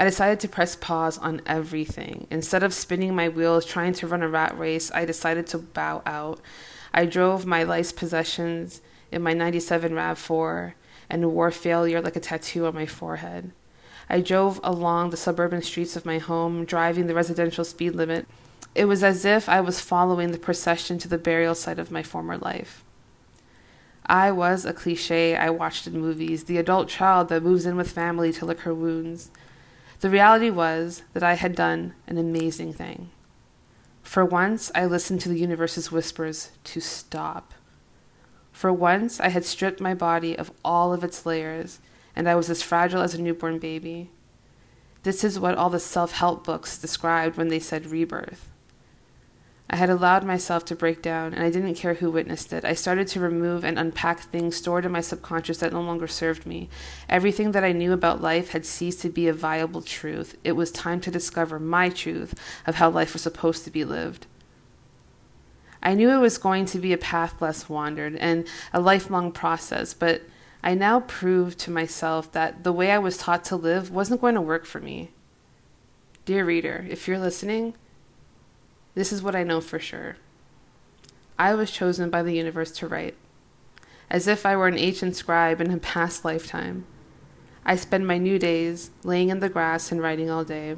I 0.02 0.04
decided 0.04 0.40
to 0.40 0.48
press 0.48 0.74
pause 0.74 1.16
on 1.16 1.42
everything. 1.46 2.26
Instead 2.28 2.64
of 2.64 2.74
spinning 2.74 3.14
my 3.14 3.28
wheels 3.28 3.64
trying 3.64 3.92
to 3.92 4.08
run 4.08 4.24
a 4.24 4.28
rat 4.28 4.58
race, 4.58 4.90
I 4.92 5.04
decided 5.04 5.46
to 5.46 5.58
bow 5.58 6.02
out. 6.04 6.40
I 6.92 7.06
drove 7.06 7.46
my 7.46 7.62
life's 7.62 7.92
possessions 7.92 8.80
in 9.12 9.22
my 9.22 9.32
97 9.32 9.92
RAV4 9.92 10.72
and 11.08 11.32
wore 11.32 11.52
failure 11.52 12.00
like 12.00 12.16
a 12.16 12.20
tattoo 12.20 12.66
on 12.66 12.74
my 12.74 12.84
forehead. 12.84 13.52
I 14.10 14.22
drove 14.22 14.58
along 14.64 15.10
the 15.10 15.16
suburban 15.16 15.62
streets 15.62 15.94
of 15.94 16.04
my 16.04 16.18
home, 16.18 16.64
driving 16.64 17.06
the 17.06 17.14
residential 17.14 17.64
speed 17.64 17.94
limit. 17.94 18.26
It 18.74 18.86
was 18.86 19.04
as 19.04 19.24
if 19.24 19.48
I 19.48 19.60
was 19.60 19.80
following 19.80 20.32
the 20.32 20.38
procession 20.40 20.98
to 20.98 21.06
the 21.06 21.16
burial 21.16 21.54
site 21.54 21.78
of 21.78 21.92
my 21.92 22.02
former 22.02 22.36
life. 22.36 22.82
I 24.04 24.32
was 24.32 24.64
a 24.64 24.72
cliche 24.72 25.36
I 25.36 25.50
watched 25.50 25.86
in 25.86 25.92
movies, 26.00 26.42
the 26.42 26.58
adult 26.58 26.88
child 26.88 27.28
that 27.28 27.44
moves 27.44 27.66
in 27.66 27.76
with 27.76 27.92
family 27.92 28.32
to 28.32 28.44
lick 28.44 28.62
her 28.62 28.74
wounds. 28.74 29.30
The 30.02 30.10
reality 30.10 30.50
was 30.50 31.04
that 31.12 31.22
I 31.22 31.34
had 31.34 31.54
done 31.54 31.94
an 32.08 32.18
amazing 32.18 32.72
thing. 32.72 33.10
For 34.02 34.24
once, 34.24 34.68
I 34.74 34.84
listened 34.84 35.20
to 35.20 35.28
the 35.28 35.38
universe's 35.38 35.92
whispers 35.92 36.50
to 36.64 36.80
stop. 36.80 37.54
For 38.50 38.72
once, 38.72 39.20
I 39.20 39.28
had 39.28 39.44
stripped 39.44 39.80
my 39.80 39.94
body 39.94 40.36
of 40.36 40.50
all 40.64 40.92
of 40.92 41.04
its 41.04 41.24
layers 41.24 41.78
and 42.16 42.28
I 42.28 42.34
was 42.34 42.50
as 42.50 42.64
fragile 42.64 43.00
as 43.00 43.14
a 43.14 43.22
newborn 43.22 43.60
baby. 43.60 44.10
This 45.04 45.22
is 45.22 45.38
what 45.38 45.56
all 45.56 45.70
the 45.70 45.78
self 45.78 46.10
help 46.10 46.44
books 46.44 46.78
described 46.78 47.36
when 47.36 47.46
they 47.46 47.60
said 47.60 47.86
rebirth. 47.86 48.50
I 49.72 49.76
had 49.76 49.88
allowed 49.88 50.22
myself 50.22 50.66
to 50.66 50.76
break 50.76 51.00
down, 51.00 51.32
and 51.32 51.42
I 51.42 51.50
didn't 51.50 51.76
care 51.76 51.94
who 51.94 52.10
witnessed 52.10 52.52
it. 52.52 52.62
I 52.62 52.74
started 52.74 53.08
to 53.08 53.20
remove 53.20 53.64
and 53.64 53.78
unpack 53.78 54.20
things 54.20 54.54
stored 54.54 54.84
in 54.84 54.92
my 54.92 55.00
subconscious 55.00 55.58
that 55.58 55.72
no 55.72 55.80
longer 55.80 56.06
served 56.06 56.44
me. 56.44 56.68
Everything 57.08 57.52
that 57.52 57.64
I 57.64 57.72
knew 57.72 57.94
about 57.94 58.20
life 58.20 58.50
had 58.50 58.66
ceased 58.66 59.00
to 59.00 59.08
be 59.08 59.28
a 59.28 59.32
viable 59.32 59.80
truth. 59.80 60.36
It 60.44 60.52
was 60.52 60.70
time 60.70 61.00
to 61.00 61.10
discover 61.10 61.58
my 61.58 61.88
truth 61.88 62.38
of 62.66 62.74
how 62.74 62.90
life 62.90 63.14
was 63.14 63.22
supposed 63.22 63.64
to 63.64 63.70
be 63.70 63.82
lived. 63.82 64.26
I 65.82 65.94
knew 65.94 66.10
it 66.10 66.20
was 66.20 66.36
going 66.36 66.66
to 66.66 66.78
be 66.78 66.92
a 66.92 66.98
path 66.98 67.40
less 67.40 67.70
wandered 67.70 68.14
and 68.16 68.46
a 68.74 68.80
lifelong 68.80 69.32
process, 69.32 69.94
but 69.94 70.20
I 70.62 70.74
now 70.74 71.00
proved 71.00 71.58
to 71.60 71.70
myself 71.70 72.30
that 72.32 72.62
the 72.62 72.74
way 72.74 72.90
I 72.92 72.98
was 72.98 73.16
taught 73.16 73.42
to 73.46 73.56
live 73.56 73.90
wasn't 73.90 74.20
going 74.20 74.34
to 74.34 74.42
work 74.42 74.66
for 74.66 74.80
me. 74.80 75.12
Dear 76.26 76.44
reader, 76.44 76.86
if 76.90 77.08
you're 77.08 77.18
listening, 77.18 77.72
this 78.94 79.12
is 79.12 79.22
what 79.22 79.34
I 79.34 79.42
know 79.42 79.60
for 79.60 79.78
sure. 79.78 80.16
I 81.38 81.54
was 81.54 81.70
chosen 81.70 82.10
by 82.10 82.22
the 82.22 82.34
universe 82.34 82.70
to 82.72 82.86
write, 82.86 83.14
as 84.10 84.26
if 84.26 84.44
I 84.44 84.56
were 84.56 84.68
an 84.68 84.78
ancient 84.78 85.16
scribe 85.16 85.60
in 85.60 85.70
a 85.70 85.78
past 85.78 86.24
lifetime. 86.24 86.86
I 87.64 87.76
spend 87.76 88.06
my 88.06 88.18
new 88.18 88.38
days 88.38 88.90
laying 89.02 89.28
in 89.28 89.40
the 89.40 89.48
grass 89.48 89.90
and 89.90 90.00
writing 90.00 90.30
all 90.30 90.44
day. 90.44 90.76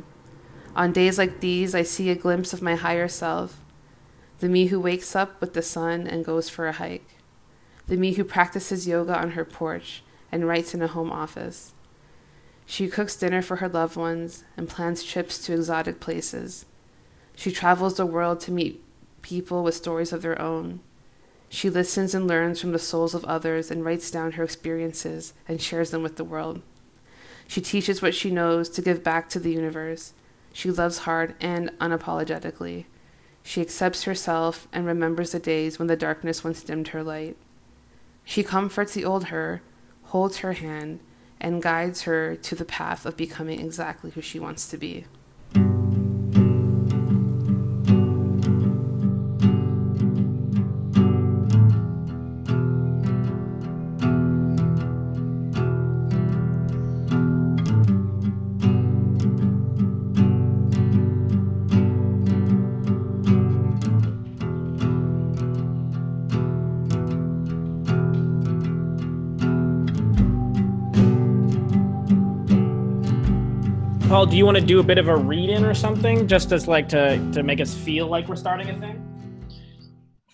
On 0.76 0.92
days 0.92 1.18
like 1.18 1.40
these, 1.40 1.75
I 1.75 1.83
see 1.83 2.11
a 2.11 2.14
glimpse 2.14 2.52
of 2.52 2.62
my 2.62 2.75
higher 2.75 3.09
self, 3.09 3.61
the 4.40 4.49
me 4.49 4.66
who 4.66 4.80
wakes 4.80 5.14
up 5.14 5.40
with 5.40 5.54
the 5.54 5.62
sun 5.62 6.06
and 6.06 6.25
goes 6.25 6.49
for 6.49 6.66
a 6.66 6.73
hike 6.73 7.14
the 7.87 7.97
me 7.97 8.14
who 8.14 8.25
practices 8.25 8.88
yoga 8.88 9.18
on 9.18 9.33
her 9.33 9.44
porch 9.44 10.02
and 10.33 10.49
writes 10.49 10.75
in 10.75 10.83
a 10.83 10.88
home 10.88 11.12
office. 11.12 11.73
She 12.66 12.88
cooks 12.88 13.16
dinner 13.16 13.42
for 13.42 13.56
her 13.56 13.68
loved 13.68 13.97
ones 13.97 14.44
and 14.56 14.68
plans 14.68 15.02
trips 15.02 15.38
to 15.44 15.52
exotic 15.52 16.00
places. 16.00 16.64
She 17.36 17.50
travels 17.50 17.94
the 17.94 18.06
world 18.06 18.40
to 18.40 18.52
meet 18.52 18.82
people 19.22 19.62
with 19.62 19.74
stories 19.74 20.12
of 20.12 20.22
their 20.22 20.40
own. 20.40 20.80
She 21.48 21.70
listens 21.70 22.14
and 22.14 22.26
learns 22.26 22.60
from 22.60 22.72
the 22.72 22.78
souls 22.78 23.14
of 23.14 23.24
others 23.24 23.70
and 23.70 23.84
writes 23.84 24.10
down 24.10 24.32
her 24.32 24.44
experiences 24.44 25.34
and 25.46 25.60
shares 25.60 25.90
them 25.90 26.02
with 26.02 26.16
the 26.16 26.24
world. 26.24 26.62
She 27.46 27.60
teaches 27.60 28.00
what 28.00 28.14
she 28.14 28.30
knows 28.30 28.68
to 28.70 28.82
give 28.82 29.04
back 29.04 29.28
to 29.30 29.38
the 29.38 29.52
universe. 29.52 30.14
She 30.52 30.70
loves 30.70 30.98
hard 30.98 31.34
and 31.40 31.70
unapologetically. 31.80 32.86
She 33.42 33.60
accepts 33.60 34.04
herself 34.04 34.66
and 34.72 34.86
remembers 34.86 35.32
the 35.32 35.38
days 35.38 35.78
when 35.78 35.88
the 35.88 35.96
darkness 35.96 36.42
once 36.42 36.62
dimmed 36.62 36.88
her 36.88 37.02
light. 37.02 37.36
She 38.24 38.42
comforts 38.42 38.94
the 38.94 39.04
old 39.04 39.26
her, 39.26 39.62
holds 40.04 40.38
her 40.38 40.54
hand, 40.54 41.00
and 41.40 41.62
guides 41.62 42.02
her 42.02 42.36
to 42.36 42.54
the 42.54 42.64
path 42.64 43.04
of 43.04 43.16
becoming 43.16 43.60
exactly 43.60 44.10
who 44.12 44.22
she 44.22 44.38
wants 44.38 44.66
to 44.68 44.78
be. 44.78 45.04
Paul, 74.25 74.31
do 74.31 74.38
you 74.38 74.47
want 74.47 74.57
to 74.57 74.64
do 74.64 74.81
a 74.81 74.83
bit 74.83 74.97
of 74.97 75.09
a 75.09 75.14
read-in 75.14 75.66
or 75.66 75.75
something, 75.75 76.26
just 76.26 76.50
as 76.50 76.66
like 76.66 76.88
to 76.88 77.19
to 77.33 77.43
make 77.43 77.61
us 77.61 77.75
feel 77.75 78.07
like 78.07 78.26
we're 78.26 78.37
starting 78.37 78.71
a 78.71 78.81
thing? 78.81 78.97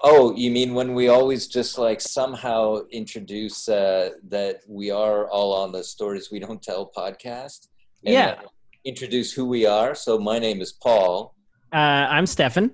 Oh, 0.04 0.32
you 0.36 0.52
mean 0.52 0.74
when 0.74 0.94
we 0.94 1.08
always 1.08 1.48
just 1.48 1.76
like 1.76 2.00
somehow 2.00 2.82
introduce 2.92 3.68
uh, 3.68 4.10
that 4.28 4.60
we 4.68 4.92
are 4.92 5.28
all 5.28 5.52
on 5.52 5.72
the 5.72 5.82
stories 5.82 6.30
we 6.30 6.38
don't 6.38 6.62
tell 6.62 6.88
podcast? 6.96 7.66
yeah. 8.02 8.36
Introduce 8.84 9.32
who 9.32 9.44
we 9.44 9.66
are. 9.66 9.96
So 9.96 10.20
my 10.20 10.38
name 10.38 10.60
is 10.60 10.72
Paul. 10.72 11.34
Uh, 11.72 12.06
I'm 12.14 12.26
Stefan. 12.26 12.70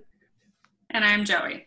And 0.91 1.03
I'm 1.03 1.25
Joey. 1.25 1.67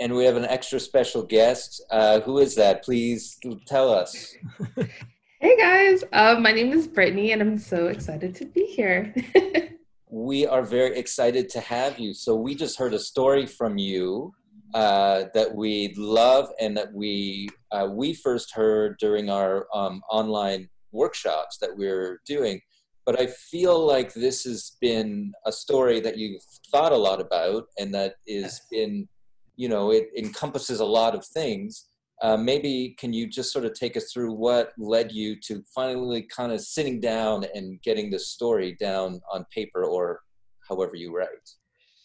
And 0.00 0.12
we 0.16 0.24
have 0.24 0.34
an 0.34 0.44
extra 0.44 0.80
special 0.80 1.22
guest. 1.22 1.84
Uh, 1.88 2.18
who 2.22 2.38
is 2.38 2.56
that? 2.56 2.82
Please 2.82 3.38
tell 3.64 3.92
us. 3.92 4.34
Hey 5.40 5.56
guys, 5.56 6.02
uh, 6.12 6.34
my 6.40 6.50
name 6.50 6.72
is 6.72 6.88
Brittany, 6.88 7.30
and 7.30 7.40
I'm 7.40 7.58
so 7.58 7.86
excited 7.86 8.34
to 8.34 8.44
be 8.44 8.66
here. 8.66 9.14
we 10.10 10.44
are 10.44 10.64
very 10.64 10.98
excited 10.98 11.48
to 11.50 11.60
have 11.60 12.00
you. 12.00 12.12
So 12.12 12.34
we 12.34 12.56
just 12.56 12.76
heard 12.76 12.92
a 12.92 12.98
story 12.98 13.46
from 13.46 13.78
you 13.78 14.32
uh, 14.74 15.26
that 15.34 15.54
we 15.54 15.94
love, 15.96 16.50
and 16.58 16.76
that 16.76 16.92
we 16.92 17.50
uh, 17.70 17.86
we 17.88 18.14
first 18.14 18.52
heard 18.52 18.96
during 18.98 19.30
our 19.30 19.68
um, 19.72 20.02
online 20.10 20.68
workshops 20.90 21.58
that 21.58 21.76
we're 21.76 22.20
doing. 22.26 22.60
But 23.06 23.20
I 23.20 23.28
feel 23.28 23.78
like 23.86 24.14
this 24.14 24.42
has 24.42 24.76
been 24.80 25.32
a 25.46 25.52
story 25.52 26.00
that 26.00 26.18
you've 26.18 26.42
thought 26.72 26.90
a 26.90 26.96
lot 26.96 27.20
about, 27.20 27.66
and 27.78 27.94
that 27.94 28.16
is 28.26 28.60
in, 28.72 29.08
you 29.54 29.68
know, 29.68 29.92
it 29.92 30.08
encompasses 30.18 30.80
a 30.80 30.84
lot 30.84 31.14
of 31.14 31.24
things 31.24 31.87
uh, 32.22 32.36
maybe 32.36 32.96
can 32.98 33.12
you 33.12 33.26
just 33.26 33.52
sort 33.52 33.64
of 33.64 33.74
take 33.74 33.96
us 33.96 34.12
through 34.12 34.32
what 34.32 34.72
led 34.78 35.12
you 35.12 35.36
to 35.40 35.62
finally 35.74 36.22
kind 36.22 36.52
of 36.52 36.60
sitting 36.60 37.00
down 37.00 37.44
and 37.54 37.80
getting 37.82 38.10
the 38.10 38.18
story 38.18 38.76
down 38.80 39.20
on 39.32 39.44
paper 39.54 39.84
or 39.84 40.20
however 40.68 40.96
you 40.96 41.14
write? 41.14 41.28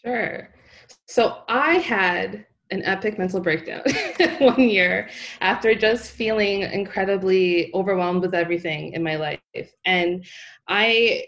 Sure. 0.06 0.50
So 1.08 1.40
I 1.48 1.76
had 1.76 2.46
an 2.72 2.84
epic 2.84 3.18
mental 3.18 3.40
breakdown 3.40 3.84
one 4.40 4.60
year 4.60 5.10
after 5.42 5.76
just 5.76 6.12
feeling 6.12 6.62
incredibly 6.62 7.72
overwhelmed 7.74 8.22
with 8.22 8.34
everything 8.34 8.94
in 8.94 9.04
my 9.04 9.16
life. 9.16 9.40
And 9.86 10.26
I 10.68 11.26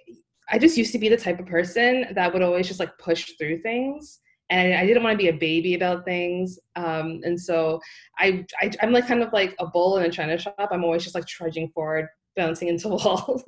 I 0.50 0.60
just 0.60 0.78
used 0.78 0.92
to 0.92 1.00
be 1.00 1.10
the 1.10 1.18
type 1.18 1.40
of 1.40 1.48
person 1.48 2.06
that 2.14 2.32
would 2.32 2.44
always 2.44 2.68
just 2.68 2.80
like 2.80 2.96
push 3.00 3.32
through 3.40 3.62
things 3.62 4.20
and 4.50 4.74
I 4.74 4.86
didn't 4.86 5.04
want 5.04 5.14
to 5.14 5.24
be 5.24 5.30
a 5.30 5.34
baby 5.34 5.74
about 5.76 6.06
things. 6.06 6.60
Um, 6.76 7.22
and 7.24 7.40
so 7.40 7.80
I, 8.20 8.46
I, 8.62 8.72
am 8.82 8.92
like 8.92 9.08
kind 9.08 9.24
of 9.24 9.34
like 9.34 9.56
a 9.60 9.66
bull 9.66 9.98
in 9.98 10.06
a 10.06 10.12
china 10.12 10.38
shop. 10.38 10.56
I'm 10.72 10.84
always 10.84 11.04
just 11.04 11.16
like 11.16 11.26
trudging 11.26 11.70
forward, 11.70 12.08
bouncing 12.36 12.68
into 12.68 12.90
walls. 12.90 13.44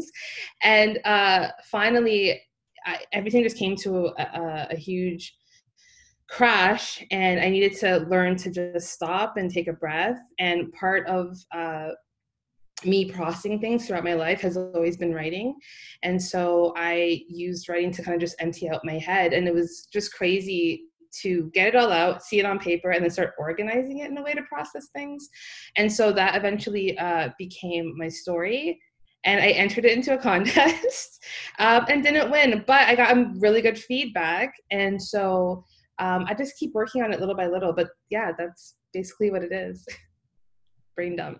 and 0.64 1.00
uh, 1.06 1.50
finally, 1.66 2.42
I, 2.86 3.00
everything 3.14 3.44
just 3.44 3.58
came 3.58 3.76
to 3.78 4.08
a, 4.18 4.24
a, 4.24 4.68
a 4.72 4.76
huge 4.76 5.36
crash 6.30 7.04
and 7.12 7.40
I 7.40 7.50
needed 7.50 7.78
to 7.80 8.00
learn 8.10 8.36
to 8.38 8.52
just 8.52 8.92
stop 8.92 9.38
and 9.38 9.52
take 9.52 9.68
a 9.68 9.74
breath. 9.74 10.18
And 10.40 10.72
part 10.74 11.08
of 11.08 11.38
uh, 11.54 11.90
me 12.86 13.12
processing 13.12 13.60
things 13.60 13.88
throughout 13.88 14.04
my 14.04 14.14
life 14.14 14.42
has 14.42 14.58
always 14.58 14.98
been 14.98 15.14
writing. 15.14 15.56
And 16.04 16.22
so 16.22 16.74
I 16.76 17.24
used 17.28 17.70
writing 17.70 17.92
to 17.92 18.04
kind 18.04 18.16
of 18.16 18.22
just 18.22 18.36
empty 18.40 18.70
out 18.70 18.84
my 18.84 18.98
head. 18.98 19.34
And 19.34 19.48
it 19.48 19.54
was 19.54 19.88
just 19.92 20.14
crazy 20.14 20.84
to 21.22 21.50
get 21.54 21.68
it 21.68 21.76
all 21.76 21.92
out, 21.92 22.24
see 22.24 22.40
it 22.40 22.46
on 22.46 22.60
paper, 22.60 22.92
and 22.92 23.04
then 23.04 23.10
start 23.10 23.34
organizing 23.38 24.00
it 24.00 24.10
in 24.10 24.18
a 24.18 24.24
way 24.24 24.34
to 24.34 24.42
process 24.44 24.88
things. 24.94 25.28
And 25.76 25.92
so 25.92 26.12
that 26.14 26.36
eventually 26.36 26.98
uh, 26.98 27.30
became 27.38 27.94
my 27.98 28.08
story. 28.08 28.80
And 29.24 29.42
I 29.42 29.50
entered 29.50 29.86
it 29.86 29.98
into 29.98 30.14
a 30.14 30.18
contest 30.22 31.24
um, 31.60 31.86
and 31.90 32.04
didn't 32.04 32.32
win, 32.32 32.64
but 32.66 32.88
I 32.88 32.96
got 32.96 33.16
really 33.40 33.62
good 33.62 33.78
feedback. 33.78 34.54
And 34.72 35.02
so 35.02 35.64
um, 36.00 36.26
I 36.28 36.34
just 36.34 36.58
keep 36.58 36.74
working 36.74 37.04
on 37.04 37.14
it 37.14 37.20
little 37.20 37.36
by 37.36 37.48
little. 37.48 37.74
But 37.74 37.90
yeah, 38.10 38.32
that's 38.38 38.76
basically 38.94 39.32
what 39.32 39.44
it 39.44 39.52
is. 39.52 39.86
Brain 40.96 41.16
dump. 41.16 41.40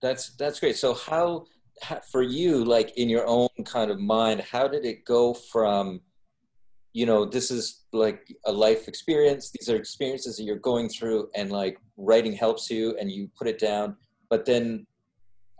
That's 0.00 0.34
that's 0.36 0.60
great. 0.60 0.76
So 0.76 0.94
how, 0.94 1.44
how 1.82 2.00
for 2.10 2.22
you, 2.22 2.64
like 2.64 2.96
in 2.96 3.08
your 3.08 3.26
own 3.26 3.48
kind 3.64 3.90
of 3.90 4.00
mind, 4.00 4.40
how 4.40 4.68
did 4.68 4.84
it 4.84 5.04
go 5.04 5.34
from, 5.34 6.00
you 6.92 7.06
know, 7.06 7.24
this 7.24 7.50
is 7.50 7.84
like 7.92 8.34
a 8.46 8.52
life 8.52 8.88
experience. 8.88 9.50
These 9.50 9.68
are 9.68 9.76
experiences 9.76 10.36
that 10.36 10.44
you're 10.44 10.56
going 10.56 10.88
through, 10.88 11.28
and 11.34 11.50
like 11.50 11.78
writing 11.96 12.32
helps 12.32 12.70
you, 12.70 12.96
and 12.98 13.10
you 13.10 13.30
put 13.36 13.46
it 13.46 13.58
down. 13.58 13.96
But 14.30 14.44
then 14.44 14.86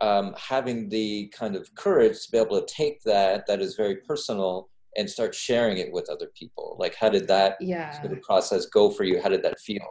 um, 0.01 0.33
having 0.37 0.89
the 0.89 1.31
kind 1.37 1.55
of 1.55 1.73
courage 1.75 2.25
to 2.25 2.31
be 2.31 2.37
able 2.37 2.59
to 2.61 2.73
take 2.73 3.01
that 3.03 3.45
that 3.47 3.61
is 3.61 3.75
very 3.75 3.97
personal 3.97 4.69
and 4.97 5.09
start 5.09 5.35
sharing 5.35 5.77
it 5.77 5.91
with 5.91 6.09
other 6.09 6.27
people 6.35 6.75
like 6.79 6.95
how 6.95 7.09
did 7.09 7.27
that 7.27 7.57
yeah. 7.59 7.91
sort 8.01 8.11
of 8.11 8.21
process 8.21 8.65
go 8.65 8.89
for 8.89 9.03
you 9.03 9.21
how 9.21 9.29
did 9.29 9.43
that 9.43 9.59
feel 9.59 9.85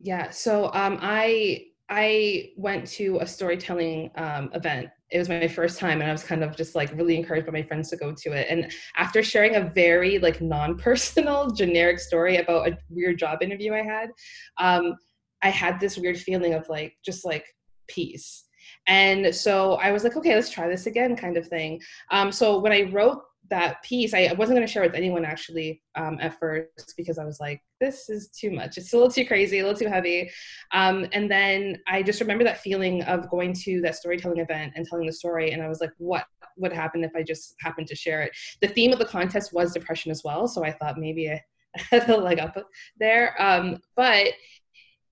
yeah 0.00 0.30
so 0.30 0.66
um, 0.72 0.98
i 1.00 1.66
i 1.88 2.50
went 2.56 2.86
to 2.86 3.18
a 3.20 3.26
storytelling 3.26 4.10
um, 4.16 4.50
event 4.54 4.88
it 5.10 5.18
was 5.18 5.28
my 5.28 5.46
first 5.46 5.78
time 5.78 6.00
and 6.00 6.08
i 6.08 6.12
was 6.12 6.24
kind 6.24 6.42
of 6.42 6.56
just 6.56 6.74
like 6.74 6.90
really 6.96 7.16
encouraged 7.16 7.46
by 7.46 7.52
my 7.52 7.62
friends 7.62 7.90
to 7.90 7.96
go 7.96 8.12
to 8.12 8.32
it 8.32 8.46
and 8.50 8.72
after 8.96 9.22
sharing 9.22 9.56
a 9.56 9.70
very 9.74 10.18
like 10.18 10.40
non-personal 10.40 11.50
generic 11.54 11.98
story 11.98 12.38
about 12.38 12.68
a 12.68 12.78
weird 12.90 13.18
job 13.18 13.42
interview 13.42 13.72
i 13.72 13.82
had 13.82 14.10
um, 14.58 14.94
i 15.42 15.48
had 15.48 15.78
this 15.78 15.96
weird 15.96 16.18
feeling 16.18 16.54
of 16.54 16.68
like 16.68 16.94
just 17.04 17.24
like 17.24 17.46
peace 17.88 18.44
and 18.88 19.34
so 19.34 19.74
I 19.74 19.90
was 19.90 20.04
like, 20.04 20.16
okay, 20.16 20.34
let's 20.34 20.50
try 20.50 20.68
this 20.68 20.86
again, 20.86 21.16
kind 21.16 21.36
of 21.36 21.46
thing. 21.48 21.80
Um, 22.10 22.30
so 22.30 22.58
when 22.58 22.72
I 22.72 22.82
wrote 22.82 23.22
that 23.50 23.82
piece, 23.82 24.14
I 24.14 24.32
wasn't 24.36 24.56
going 24.56 24.66
to 24.66 24.72
share 24.72 24.82
with 24.82 24.94
anyone 24.94 25.24
actually 25.24 25.82
um, 25.94 26.18
at 26.20 26.38
first 26.38 26.94
because 26.96 27.18
I 27.18 27.24
was 27.24 27.40
like, 27.40 27.62
this 27.80 28.08
is 28.08 28.28
too 28.28 28.50
much. 28.50 28.78
It's 28.78 28.92
a 28.92 28.96
little 28.96 29.10
too 29.10 29.26
crazy, 29.26 29.58
a 29.58 29.62
little 29.62 29.78
too 29.78 29.88
heavy. 29.88 30.30
Um, 30.72 31.06
and 31.12 31.30
then 31.30 31.78
I 31.86 32.02
just 32.02 32.20
remember 32.20 32.44
that 32.44 32.60
feeling 32.60 33.02
of 33.02 33.30
going 33.30 33.52
to 33.64 33.80
that 33.82 33.96
storytelling 33.96 34.40
event 34.40 34.72
and 34.76 34.86
telling 34.86 35.06
the 35.06 35.12
story. 35.12 35.52
And 35.52 35.62
I 35.62 35.68
was 35.68 35.80
like, 35.80 35.92
what 35.98 36.26
would 36.56 36.72
happen 36.72 37.04
if 37.04 37.12
I 37.14 37.22
just 37.22 37.54
happened 37.60 37.86
to 37.88 37.94
share 37.94 38.22
it? 38.22 38.32
The 38.60 38.68
theme 38.68 38.92
of 38.92 38.98
the 38.98 39.04
contest 39.04 39.52
was 39.52 39.72
depression 39.72 40.10
as 40.10 40.22
well. 40.24 40.48
So 40.48 40.64
I 40.64 40.72
thought 40.72 40.98
maybe 40.98 41.30
I 41.30 41.42
had 41.90 42.08
a 42.08 42.16
leg 42.16 42.38
up 42.38 42.56
there. 42.98 43.40
Um, 43.40 43.78
but 43.94 44.28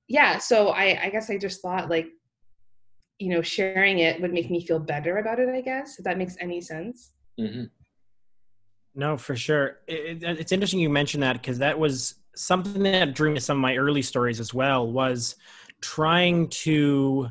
yeah, 0.09 0.39
so 0.39 0.69
I, 0.69 1.05
I 1.05 1.11
guess 1.11 1.31
I 1.31 1.39
just 1.39 1.63
thought 1.63 1.91
like, 1.91 2.09
you 3.19 3.31
know, 3.31 3.43
sharing 3.43 4.01
it 4.01 4.21
would 4.21 4.33
make 4.33 4.51
me 4.51 4.65
feel 4.65 4.81
better 4.81 5.19
about 5.19 5.39
it, 5.39 5.49
I 5.49 5.61
guess, 5.61 5.99
if 5.99 6.05
that 6.05 6.19
makes 6.19 6.37
any 6.41 6.61
sense. 6.61 7.13
Mm-hmm. 7.39 7.65
No, 8.95 9.17
for 9.17 9.35
sure. 9.37 9.79
It, 9.87 10.23
it, 10.23 10.41
it's 10.41 10.53
interesting 10.53 10.81
you 10.81 10.91
mentioned 10.91 11.23
that 11.23 11.35
because 11.35 11.59
that 11.59 11.79
was 11.79 12.15
something 12.37 12.83
that 12.85 13.15
drew 13.15 13.31
me 13.31 13.37
to 13.37 13.41
some 13.41 13.59
of 13.59 13.63
my 13.63 13.77
early 13.77 14.03
stories 14.03 14.41
as 14.41 14.53
well 14.53 14.91
was 14.91 15.37
trying 15.81 16.49
to 16.49 17.29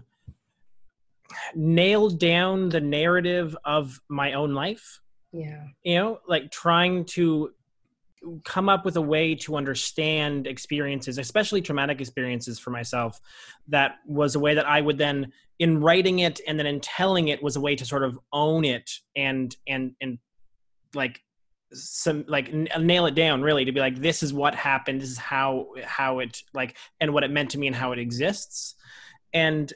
nail 1.56 2.10
down 2.10 2.70
the 2.70 2.82
narrative 2.82 3.56
of 3.66 4.00
my 4.10 4.34
own 4.34 4.54
life. 4.54 5.02
Yeah. 5.32 5.66
You 5.84 5.96
know, 5.96 6.20
like 6.28 6.52
trying 6.52 7.06
to 7.06 7.54
come 8.46 8.70
up 8.70 8.86
with 8.86 8.96
a 8.96 9.02
way 9.02 9.36
to 9.36 9.56
understand 9.56 10.48
experiences, 10.48 11.18
especially 11.18 11.62
traumatic 11.62 12.00
experiences 12.00 12.60
for 12.60 12.70
myself, 12.70 13.20
that 13.68 13.96
was 14.08 14.36
a 14.36 14.40
way 14.40 14.54
that 14.54 14.68
I 14.68 14.80
would 14.80 14.98
then, 14.98 15.32
in 15.60 15.82
writing 15.82 16.20
it 16.20 16.40
and 16.48 16.58
then 16.58 16.66
in 16.66 16.80
telling 16.80 17.30
it, 17.30 17.44
was 17.44 17.56
a 17.56 17.62
way 17.62 17.76
to 17.76 17.86
sort 17.86 18.04
of 18.04 18.20
own 18.32 18.64
it 18.64 18.90
and 19.16 19.56
and 19.68 19.94
and 20.02 20.20
like 20.94 21.22
some 21.74 22.26
like 22.28 22.50
n- 22.50 22.68
nail 22.80 23.06
it 23.06 23.16
down 23.16 23.42
really 23.42 23.66
to 23.66 23.72
be 23.72 23.80
like 23.80 24.00
this 24.00 24.24
is 24.24 24.34
what 24.34 24.56
happened 24.56 25.02
this 25.02 25.10
is 25.10 25.18
how 25.18 25.68
how 25.84 26.20
it 26.20 26.42
like 26.54 26.78
and 27.00 27.14
what 27.14 27.24
it 27.24 27.32
meant 27.32 27.50
to 27.52 27.58
me 27.58 27.68
and 27.68 27.76
how 27.76 27.92
it 27.92 28.00
exists. 28.00 28.76
And 29.34 29.74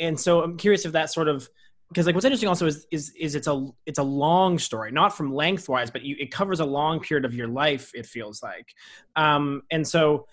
and 0.00 0.18
so 0.18 0.42
i'm 0.42 0.56
curious 0.56 0.84
if 0.84 0.92
that 0.92 1.10
sort 1.10 1.28
of 1.28 1.48
because 1.88 2.06
like 2.06 2.14
what's 2.14 2.24
interesting 2.24 2.48
also 2.48 2.66
is 2.66 2.86
is 2.90 3.12
is 3.18 3.34
it's 3.34 3.46
a 3.46 3.68
it's 3.86 3.98
a 3.98 4.02
long 4.02 4.58
story 4.58 4.90
not 4.90 5.16
from 5.16 5.32
lengthwise 5.32 5.90
but 5.90 6.02
you, 6.02 6.16
it 6.18 6.30
covers 6.30 6.60
a 6.60 6.64
long 6.64 7.00
period 7.00 7.24
of 7.24 7.34
your 7.34 7.48
life 7.48 7.92
it 7.94 8.06
feels 8.06 8.42
like. 8.42 8.74
Um 9.16 9.62
and 9.70 9.86
so 9.86 10.26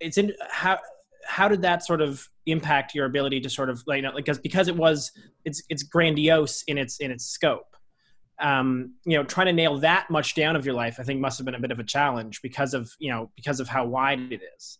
it's 0.00 0.18
in 0.18 0.32
how 0.50 0.78
how 1.24 1.48
did 1.48 1.62
that 1.62 1.84
sort 1.84 2.00
of 2.00 2.28
impact 2.46 2.94
your 2.94 3.06
ability 3.06 3.40
to 3.40 3.50
sort 3.50 3.70
of 3.70 3.82
like 3.86 3.96
you 3.96 4.02
know 4.02 4.12
because 4.14 4.38
because 4.38 4.68
it 4.68 4.76
was 4.76 5.12
it's 5.44 5.62
it's 5.68 5.82
grandiose 5.82 6.62
in 6.64 6.78
its 6.78 6.98
in 6.98 7.10
its 7.10 7.24
scope 7.26 7.71
um, 8.40 8.94
you 9.04 9.16
know, 9.16 9.24
trying 9.24 9.46
to 9.46 9.52
nail 9.52 9.78
that 9.78 10.10
much 10.10 10.34
down 10.34 10.56
of 10.56 10.64
your 10.64 10.74
life, 10.74 10.96
I 10.98 11.02
think 11.02 11.20
must 11.20 11.38
have 11.38 11.44
been 11.44 11.54
a 11.54 11.60
bit 11.60 11.70
of 11.70 11.78
a 11.78 11.84
challenge 11.84 12.42
because 12.42 12.74
of, 12.74 12.90
you 12.98 13.10
know, 13.10 13.30
because 13.36 13.60
of 13.60 13.68
how 13.68 13.86
wide 13.86 14.32
it 14.32 14.40
is. 14.56 14.78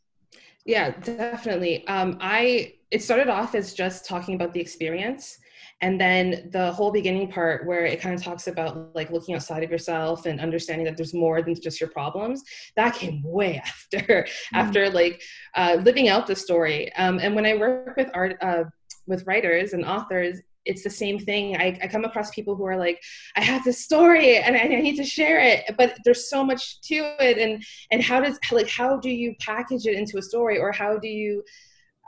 Yeah, 0.64 0.90
definitely. 1.00 1.86
Um, 1.86 2.18
I, 2.20 2.74
it 2.90 3.02
started 3.02 3.28
off 3.28 3.54
as 3.54 3.74
just 3.74 4.06
talking 4.06 4.34
about 4.34 4.52
the 4.52 4.60
experience. 4.60 5.38
And 5.80 6.00
then 6.00 6.48
the 6.52 6.70
whole 6.72 6.92
beginning 6.92 7.28
part 7.28 7.66
where 7.66 7.84
it 7.84 8.00
kind 8.00 8.14
of 8.14 8.22
talks 8.22 8.46
about 8.46 8.94
like 8.94 9.10
looking 9.10 9.34
outside 9.34 9.64
of 9.64 9.70
yourself 9.70 10.26
and 10.26 10.40
understanding 10.40 10.84
that 10.84 10.96
there's 10.96 11.12
more 11.12 11.42
than 11.42 11.60
just 11.60 11.80
your 11.80 11.90
problems, 11.90 12.44
that 12.76 12.94
came 12.94 13.20
way 13.24 13.56
after, 13.64 13.98
mm-hmm. 13.98 14.56
after 14.56 14.88
like 14.90 15.20
uh, 15.56 15.78
living 15.82 16.08
out 16.08 16.28
the 16.28 16.36
story. 16.36 16.92
Um, 16.94 17.18
and 17.18 17.34
when 17.34 17.44
I 17.44 17.56
work 17.56 17.96
with 17.96 18.10
art, 18.14 18.36
uh, 18.40 18.64
with 19.08 19.26
writers 19.26 19.72
and 19.72 19.84
authors, 19.84 20.38
it's 20.64 20.82
the 20.82 20.90
same 20.90 21.18
thing. 21.18 21.56
I, 21.56 21.78
I 21.82 21.88
come 21.88 22.04
across 22.04 22.30
people 22.30 22.54
who 22.54 22.64
are 22.64 22.76
like, 22.76 23.00
I 23.36 23.42
have 23.42 23.64
this 23.64 23.82
story 23.82 24.36
and 24.38 24.56
I, 24.56 24.60
I, 24.60 24.80
need 24.80 24.96
to 24.96 25.04
share 25.04 25.40
it, 25.40 25.74
but 25.76 25.96
there's 26.04 26.28
so 26.28 26.44
much 26.44 26.80
to 26.82 27.14
it. 27.20 27.38
And, 27.38 27.64
and 27.90 28.02
how 28.02 28.20
does, 28.20 28.38
like, 28.50 28.68
how 28.68 28.96
do 28.96 29.10
you 29.10 29.34
package 29.40 29.86
it 29.86 29.96
into 29.96 30.18
a 30.18 30.22
story 30.22 30.58
or 30.58 30.72
how 30.72 30.98
do 30.98 31.08
you, 31.08 31.42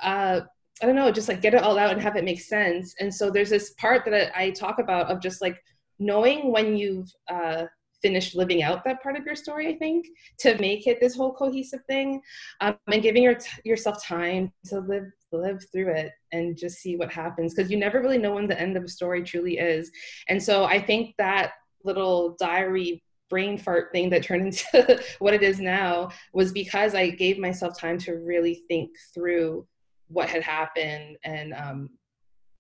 uh, 0.03 0.41
I 0.83 0.87
don't 0.87 0.97
know, 0.97 1.11
just 1.11 1.29
like 1.29 1.41
get 1.41 1.55
it 1.55 1.63
all 1.63 1.79
out 1.79 1.93
and 1.93 2.03
have 2.03 2.17
it 2.17 2.25
make 2.25 2.41
sense. 2.41 2.95
And 3.01 3.15
so 3.15 3.31
there's 3.31 3.51
this 3.51 3.71
part 3.79 4.05
that 4.07 4.37
I, 4.37 4.51
talk 4.51 4.79
about 4.79 5.11
of 5.11 5.21
just 5.21 5.41
like 5.41 5.61
knowing 5.99 6.53
when 6.53 6.77
you've, 6.77 7.11
uh, 7.31 7.65
finished 8.03 8.35
living 8.37 8.63
out 8.63 8.85
that 8.85 9.03
part 9.03 9.17
of 9.17 9.25
your 9.25 9.35
story 9.35 9.67
i 9.67 9.79
think 9.79 10.07
to 10.39 10.59
make 10.59 10.87
it 10.87 11.01
this 11.01 11.17
whole 11.17 11.33
cohesive 11.33 11.81
thing 11.89 12.21
um, 12.61 12.77
and 12.93 13.03
giving 13.03 13.23
your 13.23 13.35
t- 13.35 13.49
yourself 13.65 14.05
time 14.05 14.53
to 14.63 14.81
live 14.81 15.05
live 15.37 15.65
through 15.73 15.93
it 15.93 16.13
and 16.33 16.57
just 16.57 16.79
see 16.79 16.97
what 16.97 17.13
happens 17.13 17.55
because 17.55 17.71
you 17.71 17.77
never 17.77 18.01
really 18.01 18.19
know 18.19 18.35
when 18.35 18.47
the 18.47 18.61
end 18.61 18.77
of 18.77 18.85
a 18.85 18.89
story 18.89 19.23
truly 19.23 19.59
is 19.59 19.91
and 20.29 20.43
so 20.43 20.65
i 20.65 20.81
think 20.81 21.15
that 21.19 21.53
little 21.85 22.37
diary 22.39 23.03
brain 23.31 23.59
fart 23.59 23.91
thing 23.93 24.11
that 24.11 24.23
turned 24.23 24.47
into 24.47 25.01
what 25.19 25.35
it 25.35 25.43
is 25.43 25.61
now 25.61 26.09
was 26.33 26.53
because 26.53 26.95
i 26.95 27.09
gave 27.09 27.39
myself 27.39 27.79
time 27.79 27.99
to 27.99 28.13
really 28.15 28.63
think 28.69 28.91
through 29.13 29.67
what 30.09 30.29
had 30.29 30.43
happened 30.43 31.17
and 31.25 31.55
um, 31.55 31.89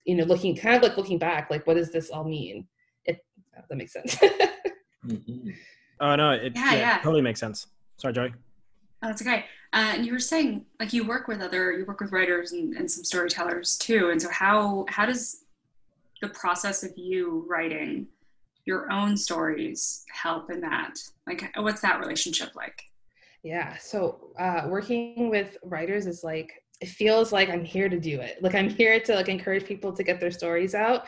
you 0.05 0.15
know 0.15 0.25
looking 0.25 0.57
kind 0.57 0.77
of 0.77 0.83
like 0.83 0.97
looking 0.97 1.19
back 1.19 1.51
like 1.51 1.67
what 1.67 1.75
does 1.75 1.93
this 1.93 2.11
all 2.11 2.25
mean 2.25 2.67
it 3.05 3.25
that 3.69 3.77
makes 3.77 3.93
sense 3.93 4.17
Mm-hmm. 5.07 5.51
Oh 6.01 6.17
no, 6.17 6.31
it 6.33 6.53
yeah, 6.55 6.73
yeah, 6.73 6.79
yeah. 6.79 6.99
totally 6.99 7.23
makes 7.23 7.41
sense. 7.41 7.67
Sorry, 7.99 8.13
Joey. 8.13 8.35
Oh, 9.03 9.09
that's 9.09 9.23
okay. 9.23 9.45
Uh, 9.75 9.95
and 9.97 10.07
you 10.07 10.13
were 10.13 10.21
saying 10.21 10.65
like 10.79 10.93
you 10.93 11.05
work 11.05 11.27
with 11.27 11.43
other, 11.43 11.73
you 11.73 11.85
work 11.85 12.01
with 12.01 12.13
writers 12.13 12.53
and, 12.53 12.77
and 12.77 12.89
some 12.89 13.03
storytellers 13.03 13.77
too. 13.77 14.11
And 14.11 14.23
so 14.23 14.31
how 14.31 14.87
how 14.89 15.05
does 15.05 15.43
the 16.23 16.29
process 16.29 16.85
of 16.85 16.93
you 16.97 17.45
writing 17.49 18.07
your 18.67 18.91
own 18.93 19.17
stories 19.17 20.05
help 20.13 20.51
in 20.51 20.61
that? 20.61 20.95
Like, 21.27 21.53
what's 21.57 21.81
that 21.81 21.99
relationship 21.99 22.51
like? 22.55 22.85
Yeah. 23.43 23.77
So 23.79 24.31
uh, 24.39 24.69
working 24.69 25.29
with 25.29 25.57
writers 25.65 26.07
is 26.07 26.23
like 26.23 26.63
it 26.81 26.89
feels 26.89 27.33
like 27.33 27.51
I'm 27.51 27.65
here 27.65 27.89
to 27.89 27.99
do 27.99 28.21
it. 28.21 28.43
Like 28.43 28.55
I'm 28.55 28.69
here 28.69 29.01
to 29.01 29.15
like 29.15 29.29
encourage 29.29 29.65
people 29.65 29.93
to 29.93 30.05
get 30.05 30.21
their 30.21 30.31
stories 30.31 30.75
out 30.75 31.07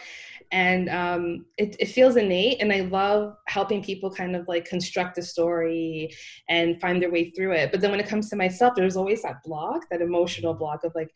and 0.52 0.88
um, 0.88 1.46
it, 1.58 1.76
it, 1.78 1.86
feels 1.86 2.16
innate 2.16 2.60
and 2.60 2.72
i 2.72 2.80
love 2.80 3.34
helping 3.48 3.82
people 3.82 4.10
kind 4.10 4.36
of 4.36 4.46
like 4.48 4.64
construct 4.64 5.18
a 5.18 5.22
story 5.22 6.10
and 6.48 6.80
find 6.80 7.02
their 7.02 7.10
way 7.10 7.30
through 7.30 7.52
it 7.52 7.70
but 7.70 7.80
then 7.80 7.90
when 7.90 8.00
it 8.00 8.08
comes 8.08 8.28
to 8.28 8.36
myself 8.36 8.74
there's 8.76 8.96
always 8.96 9.22
that 9.22 9.42
block 9.44 9.82
that 9.90 10.02
emotional 10.02 10.54
block 10.54 10.84
of 10.84 10.92
like 10.94 11.10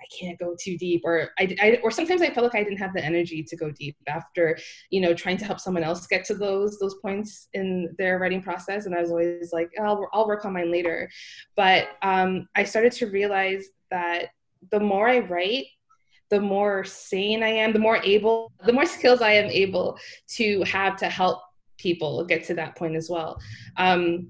I 0.00 0.06
can't 0.20 0.38
go 0.38 0.54
too 0.60 0.76
deep, 0.76 1.02
or 1.04 1.30
I, 1.38 1.56
I, 1.60 1.80
or 1.82 1.90
sometimes 1.90 2.22
I 2.22 2.30
felt 2.30 2.44
like 2.44 2.54
I 2.54 2.62
didn't 2.62 2.78
have 2.78 2.92
the 2.94 3.04
energy 3.04 3.42
to 3.42 3.56
go 3.56 3.70
deep 3.70 3.96
after, 4.06 4.56
you 4.90 5.00
know, 5.00 5.14
trying 5.14 5.36
to 5.38 5.44
help 5.44 5.58
someone 5.58 5.82
else 5.82 6.06
get 6.06 6.24
to 6.26 6.34
those 6.34 6.78
those 6.78 6.94
points 6.96 7.48
in 7.54 7.94
their 7.98 8.18
writing 8.18 8.42
process, 8.42 8.86
and 8.86 8.94
I 8.94 9.00
was 9.00 9.10
always 9.10 9.52
like, 9.52 9.70
oh, 9.78 9.84
I'll, 9.84 10.08
I'll 10.12 10.26
work 10.26 10.44
on 10.44 10.52
mine 10.52 10.70
later. 10.70 11.10
But 11.56 11.88
um, 12.02 12.48
I 12.54 12.64
started 12.64 12.92
to 12.92 13.06
realize 13.06 13.66
that 13.90 14.26
the 14.70 14.80
more 14.80 15.08
I 15.08 15.20
write, 15.20 15.66
the 16.30 16.40
more 16.40 16.84
sane 16.84 17.42
I 17.42 17.48
am, 17.48 17.72
the 17.72 17.78
more 17.78 17.98
able, 18.02 18.52
the 18.64 18.72
more 18.72 18.86
skills 18.86 19.20
I 19.20 19.32
am 19.32 19.50
able 19.50 19.98
to 20.36 20.62
have 20.64 20.96
to 20.96 21.08
help 21.08 21.40
people 21.78 22.24
get 22.24 22.44
to 22.44 22.54
that 22.54 22.76
point 22.76 22.96
as 22.96 23.08
well. 23.08 23.38
Um, 23.76 24.28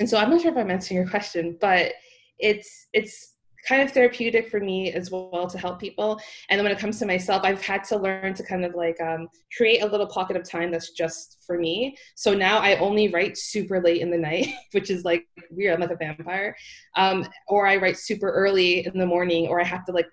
and 0.00 0.08
so 0.08 0.18
I'm 0.18 0.30
not 0.30 0.40
sure 0.40 0.52
if 0.52 0.56
I'm 0.56 0.70
answering 0.70 0.98
your 0.98 1.08
question, 1.08 1.56
but 1.60 1.92
it's 2.38 2.86
it's 2.92 3.34
kind 3.66 3.82
of 3.82 3.90
therapeutic 3.90 4.48
for 4.48 4.60
me 4.60 4.92
as 4.92 5.10
well 5.10 5.46
to 5.46 5.58
help 5.58 5.78
people. 5.80 6.20
And 6.48 6.58
then 6.58 6.64
when 6.64 6.72
it 6.72 6.78
comes 6.78 6.98
to 7.00 7.06
myself, 7.06 7.42
I've 7.44 7.60
had 7.60 7.84
to 7.84 7.98
learn 7.98 8.32
to 8.34 8.42
kind 8.42 8.64
of 8.64 8.74
like 8.74 8.98
um, 9.00 9.28
create 9.56 9.82
a 9.82 9.86
little 9.86 10.06
pocket 10.06 10.36
of 10.36 10.48
time 10.48 10.70
that's 10.70 10.92
just 10.92 11.38
for 11.46 11.58
me. 11.58 11.96
So 12.14 12.32
now 12.34 12.58
I 12.58 12.76
only 12.76 13.08
write 13.08 13.36
super 13.36 13.82
late 13.82 14.00
in 14.00 14.10
the 14.10 14.16
night, 14.16 14.48
which 14.72 14.90
is 14.90 15.04
like 15.04 15.26
weird. 15.50 15.74
I'm 15.74 15.80
like 15.80 15.90
a 15.90 15.96
vampire. 15.96 16.56
Um, 16.96 17.26
or 17.48 17.66
I 17.66 17.76
write 17.76 17.98
super 17.98 18.30
early 18.30 18.86
in 18.86 18.98
the 18.98 19.06
morning, 19.06 19.48
or 19.48 19.60
I 19.60 19.64
have 19.64 19.84
to 19.86 19.92
like 19.92 20.06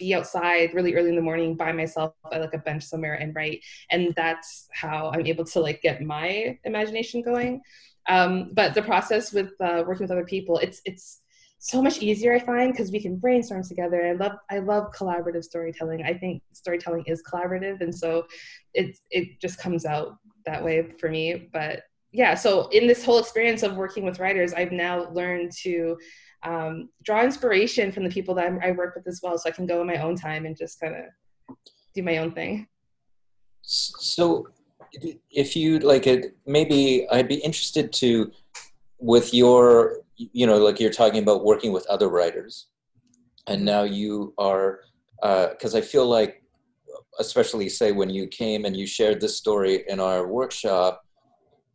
be 0.00 0.14
outside 0.14 0.74
really 0.74 0.94
early 0.94 1.10
in 1.10 1.14
the 1.14 1.22
morning 1.22 1.54
by 1.54 1.70
myself 1.70 2.14
at 2.32 2.40
like 2.40 2.54
a 2.54 2.58
bench 2.58 2.82
somewhere 2.82 3.14
and 3.14 3.36
write. 3.36 3.62
And 3.90 4.12
that's 4.16 4.68
how 4.72 5.12
I'm 5.14 5.26
able 5.26 5.44
to 5.44 5.60
like 5.60 5.82
get 5.82 6.02
my 6.02 6.58
imagination 6.64 7.22
going. 7.22 7.60
Um, 8.08 8.50
but 8.54 8.74
the 8.74 8.82
process 8.82 9.32
with 9.32 9.52
uh, 9.60 9.84
working 9.86 10.04
with 10.04 10.10
other 10.10 10.24
people, 10.24 10.58
it's 10.58 10.80
it's 10.84 11.20
so 11.58 11.82
much 11.82 12.00
easier 12.00 12.34
I 12.34 12.38
find 12.38 12.72
because 12.72 12.90
we 12.90 13.00
can 13.00 13.16
brainstorm 13.16 13.62
together. 13.62 14.04
I 14.04 14.12
love 14.12 14.32
I 14.50 14.58
love 14.58 14.92
collaborative 14.96 15.44
storytelling. 15.44 16.02
I 16.02 16.14
think 16.14 16.42
storytelling 16.52 17.04
is 17.06 17.22
collaborative, 17.22 17.82
and 17.82 17.94
so 17.94 18.26
it 18.72 18.96
it 19.10 19.40
just 19.40 19.58
comes 19.58 19.84
out 19.84 20.16
that 20.46 20.64
way 20.64 20.90
for 20.98 21.10
me. 21.10 21.50
But 21.52 21.82
yeah, 22.12 22.34
so 22.34 22.68
in 22.68 22.86
this 22.86 23.04
whole 23.04 23.18
experience 23.18 23.62
of 23.62 23.76
working 23.76 24.04
with 24.04 24.18
writers, 24.18 24.54
I've 24.54 24.72
now 24.72 25.10
learned 25.10 25.52
to 25.62 25.98
um, 26.42 26.88
draw 27.02 27.22
inspiration 27.22 27.92
from 27.92 28.04
the 28.04 28.10
people 28.10 28.34
that 28.34 28.46
I'm, 28.46 28.60
i 28.62 28.70
work 28.70 28.94
with 28.94 29.06
as 29.06 29.20
well, 29.22 29.36
so 29.38 29.48
I 29.48 29.52
can 29.52 29.66
go 29.66 29.80
in 29.80 29.86
my 29.86 29.96
own 29.96 30.16
time 30.16 30.46
and 30.46 30.56
just 30.56 30.80
kind 30.80 30.94
of 30.94 31.56
do 31.94 32.02
my 32.02 32.18
own 32.18 32.32
thing. 32.32 32.66
So, 33.62 34.48
if 35.30 35.54
you 35.54 35.78
like 35.80 36.06
it, 36.06 36.36
maybe 36.46 37.06
I'd 37.10 37.28
be 37.28 37.36
interested 37.36 37.92
to, 37.94 38.32
with 38.98 39.32
your, 39.32 40.00
you 40.16 40.46
know, 40.46 40.58
like 40.58 40.80
you're 40.80 40.90
talking 40.90 41.22
about 41.22 41.44
working 41.44 41.72
with 41.72 41.86
other 41.86 42.08
writers, 42.08 42.68
and 43.46 43.64
now 43.64 43.82
you 43.82 44.34
are, 44.38 44.80
because 45.20 45.74
uh, 45.74 45.78
I 45.78 45.80
feel 45.82 46.06
like, 46.06 46.42
especially 47.18 47.68
say 47.68 47.92
when 47.92 48.08
you 48.08 48.26
came 48.26 48.64
and 48.64 48.76
you 48.76 48.86
shared 48.86 49.20
this 49.20 49.36
story 49.36 49.84
in 49.88 50.00
our 50.00 50.26
workshop, 50.26 51.04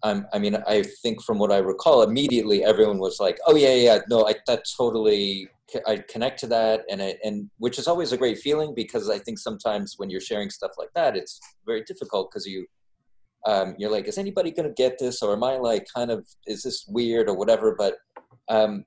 I'm, 0.03 0.27
I 0.34 0.39
mean, 0.39 0.55
I 0.67 0.84
think 0.84 1.23
from 1.23 1.39
what 1.39 1.51
I 1.51 1.58
recall, 1.58 2.03
immediately 2.03 2.63
everyone 2.63 2.99
was 2.99 3.19
like, 3.19 3.38
"Oh 3.47 3.55
yeah, 3.55 3.73
yeah, 3.73 3.99
no, 4.10 4.27
I 4.27 4.36
that 4.47 4.63
totally 4.77 5.49
I 5.88 5.97
connect 6.10 6.39
to 6.41 6.47
that," 6.47 6.81
and 6.89 7.01
I, 7.01 7.15
and 7.23 7.49
which 7.58 7.79
is 7.79 7.88
always 7.88 8.12
a 8.12 8.17
great 8.17 8.39
feeling 8.39 8.73
because 8.75 9.10
I 9.10 9.19
think 9.19 9.39
sometimes 9.39 9.95
when 9.97 10.10
you're 10.10 10.21
sharing 10.21 10.49
stuff 10.49 10.71
like 10.77 10.89
that, 10.95 11.15
it's 11.15 11.39
very 11.65 11.84
difficult 11.84 12.29
because 12.29 12.45
you 12.45 12.65
um, 13.45 13.75
you're 13.77 13.91
like, 13.91 14.08
"Is 14.08 14.17
anybody 14.17 14.51
going 14.51 14.67
to 14.67 14.73
get 14.73 14.99
this?" 14.99 15.21
or 15.21 15.34
"Am 15.34 15.43
I 15.43 15.58
like 15.58 15.88
kind 15.95 16.12
of 16.12 16.27
is 16.45 16.63
this 16.63 16.86
weird 16.88 17.29
or 17.29 17.36
whatever?" 17.36 17.75
But 17.77 17.95
um, 18.47 18.86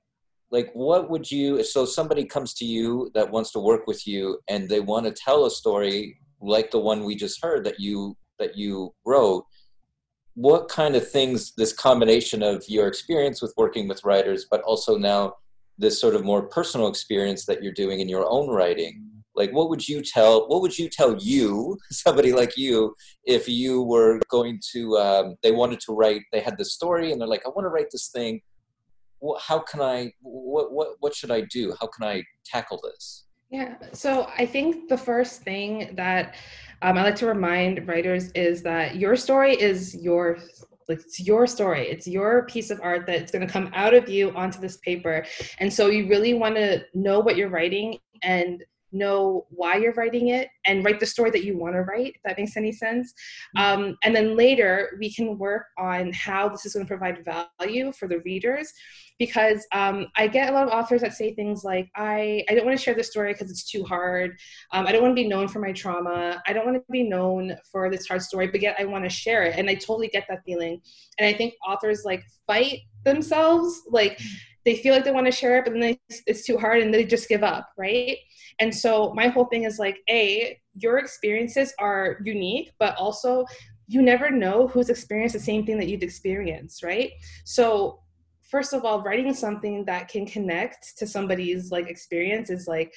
like, 0.51 0.69
what 0.73 1.09
would 1.09 1.29
you? 1.29 1.63
So 1.63 1.85
somebody 1.85 2.25
comes 2.25 2.53
to 2.55 2.65
you 2.65 3.11
that 3.13 3.31
wants 3.31 3.51
to 3.53 3.59
work 3.59 3.87
with 3.87 4.07
you, 4.07 4.39
and 4.47 4.69
they 4.69 4.79
want 4.79 5.05
to 5.05 5.11
tell 5.11 5.45
a 5.45 5.51
story 5.51 6.19
like 6.41 6.71
the 6.71 6.79
one 6.79 7.03
we 7.03 7.15
just 7.15 7.43
heard 7.43 7.65
that 7.65 7.79
you 7.79 8.15
that 8.39 8.57
you 8.57 8.93
wrote 9.05 9.43
what 10.39 10.69
kind 10.69 10.95
of 10.95 11.05
things 11.05 11.51
this 11.57 11.73
combination 11.73 12.41
of 12.41 12.63
your 12.69 12.87
experience 12.87 13.41
with 13.41 13.53
working 13.57 13.89
with 13.89 14.05
writers 14.05 14.47
but 14.49 14.61
also 14.61 14.97
now 14.97 15.33
this 15.77 15.99
sort 15.99 16.15
of 16.15 16.23
more 16.23 16.43
personal 16.43 16.87
experience 16.87 17.43
that 17.45 17.61
you're 17.61 17.73
doing 17.73 17.99
in 17.99 18.07
your 18.07 18.25
own 18.29 18.47
writing 18.47 19.05
like 19.35 19.51
what 19.51 19.69
would 19.69 19.85
you 19.85 20.01
tell 20.01 20.47
what 20.47 20.61
would 20.61 20.79
you 20.79 20.87
tell 20.87 21.13
you 21.17 21.77
somebody 21.91 22.31
like 22.31 22.55
you 22.55 22.95
if 23.25 23.49
you 23.49 23.81
were 23.81 24.17
going 24.29 24.57
to 24.71 24.97
um, 24.97 25.35
they 25.43 25.51
wanted 25.51 25.81
to 25.81 25.91
write 25.91 26.21
they 26.31 26.39
had 26.39 26.57
this 26.57 26.73
story 26.73 27.11
and 27.11 27.19
they're 27.19 27.27
like 27.27 27.45
i 27.45 27.49
want 27.49 27.65
to 27.65 27.69
write 27.69 27.91
this 27.91 28.07
thing. 28.07 28.39
How 29.41 29.59
can 29.59 29.81
i 29.81 30.13
what, 30.21 30.71
what 30.71 30.87
what 31.01 31.13
should 31.13 31.31
i 31.31 31.41
do? 31.41 31.75
How 31.81 31.87
can 31.87 32.07
i 32.07 32.23
tackle 32.45 32.79
this 32.81 33.25
yeah 33.49 33.75
so 33.93 34.29
i 34.37 34.45
think 34.45 34.87
the 34.89 34.97
first 34.97 35.41
thing 35.41 35.93
that 35.95 36.35
um, 36.81 36.97
I 36.97 37.03
like 37.03 37.15
to 37.17 37.27
remind 37.27 37.87
writers 37.87 38.31
is 38.31 38.63
that 38.63 38.95
your 38.95 39.15
story 39.15 39.53
is 39.53 39.95
your 39.95 40.37
like 40.87 40.99
it's 41.01 41.19
your 41.19 41.45
story. 41.45 41.87
It's 41.87 42.07
your 42.07 42.47
piece 42.47 42.71
of 42.71 42.79
art 42.81 43.05
that's 43.05 43.31
going 43.31 43.45
to 43.45 43.51
come 43.51 43.69
out 43.73 43.93
of 43.93 44.09
you 44.09 44.31
onto 44.31 44.59
this 44.59 44.77
paper. 44.77 45.23
And 45.59 45.71
so 45.71 45.87
you 45.87 46.09
really 46.09 46.33
want 46.33 46.55
to 46.55 46.83
know 46.95 47.19
what 47.19 47.35
you're 47.35 47.49
writing 47.49 47.99
and 48.23 48.63
know 48.91 49.45
why 49.49 49.75
you're 49.75 49.93
writing 49.93 50.29
it 50.29 50.49
and 50.65 50.83
write 50.83 50.99
the 50.99 51.05
story 51.05 51.29
that 51.31 51.43
you 51.43 51.57
want 51.57 51.75
to 51.75 51.81
write 51.81 52.13
if 52.15 52.21
that 52.23 52.37
makes 52.37 52.57
any 52.57 52.71
sense. 52.71 53.13
Mm-hmm. 53.57 53.81
um, 53.81 53.97
and 54.03 54.15
then 54.15 54.35
later 54.35 54.97
we 54.99 55.13
can 55.13 55.37
work 55.37 55.67
on 55.77 56.11
how 56.13 56.49
this 56.49 56.65
is 56.65 56.73
going 56.73 56.85
to 56.85 56.87
provide 56.87 57.23
value 57.25 57.91
for 57.91 58.07
the 58.07 58.19
readers 58.19 58.71
because 59.17 59.65
um, 59.73 60.07
i 60.15 60.27
get 60.27 60.49
a 60.49 60.53
lot 60.53 60.67
of 60.67 60.73
authors 60.73 61.01
that 61.01 61.13
say 61.13 61.33
things 61.33 61.63
like 61.63 61.89
i, 61.95 62.43
I 62.49 62.55
don't 62.55 62.65
want 62.65 62.77
to 62.77 62.83
share 62.83 62.95
this 62.95 63.09
story 63.09 63.33
because 63.33 63.51
it's 63.51 63.69
too 63.69 63.83
hard. 63.83 64.37
Um, 64.71 64.87
i 64.87 64.91
don't 64.91 65.01
want 65.01 65.15
to 65.15 65.21
be 65.21 65.27
known 65.27 65.47
for 65.47 65.59
my 65.59 65.71
trauma. 65.71 66.41
I 66.47 66.53
don't 66.53 66.65
want 66.65 66.77
to 66.77 66.91
be 66.91 67.03
known 67.03 67.55
for 67.71 67.89
this 67.89 68.07
hard 68.07 68.21
story 68.21 68.47
but 68.47 68.61
yet 68.61 68.75
i 68.79 68.85
want 68.85 69.03
to 69.03 69.09
share 69.09 69.43
it. 69.43 69.55
And 69.57 69.69
i 69.69 69.75
totally 69.75 70.07
get 70.07 70.25
that 70.29 70.43
feeling. 70.45 70.81
And 71.17 71.27
i 71.27 71.33
think 71.37 71.53
authors 71.67 72.03
like 72.05 72.23
fight 72.47 72.79
themselves 73.05 73.83
like 73.89 74.17
mm-hmm. 74.17 74.48
They 74.65 74.75
feel 74.75 74.93
like 74.93 75.03
they 75.03 75.11
want 75.11 75.25
to 75.25 75.31
share 75.31 75.57
it 75.57 75.65
but 75.65 75.71
then 75.71 75.81
they, 75.81 75.99
it's 76.27 76.45
too 76.45 76.57
hard 76.57 76.81
and 76.81 76.93
they 76.93 77.03
just 77.03 77.29
give 77.29 77.43
up 77.43 77.69
right 77.77 78.17
and 78.59 78.75
so 78.75 79.13
my 79.13 79.27
whole 79.27 79.45
thing 79.45 79.63
is 79.63 79.79
like, 79.79 79.99
A, 80.09 80.59
your 80.75 80.97
experiences 80.97 81.73
are 81.79 82.17
unique, 82.23 82.71
but 82.77 82.95
also 82.97 83.45
you 83.87 84.01
never 84.01 84.29
know 84.29 84.67
who's 84.67 84.89
experienced 84.89 85.33
the 85.33 85.39
same 85.39 85.65
thing 85.65 85.77
that 85.77 85.87
you've 85.87 86.03
experienced, 86.03 86.83
right? 86.83 87.11
So 87.45 88.01
first 88.49 88.73
of 88.73 88.85
all, 88.85 89.01
writing 89.01 89.33
something 89.33 89.85
that 89.85 90.09
can 90.09 90.25
connect 90.25 90.97
to 90.97 91.07
somebody's 91.07 91.71
like 91.71 91.89
experience 91.89 92.49
is 92.49 92.67
like 92.67 92.93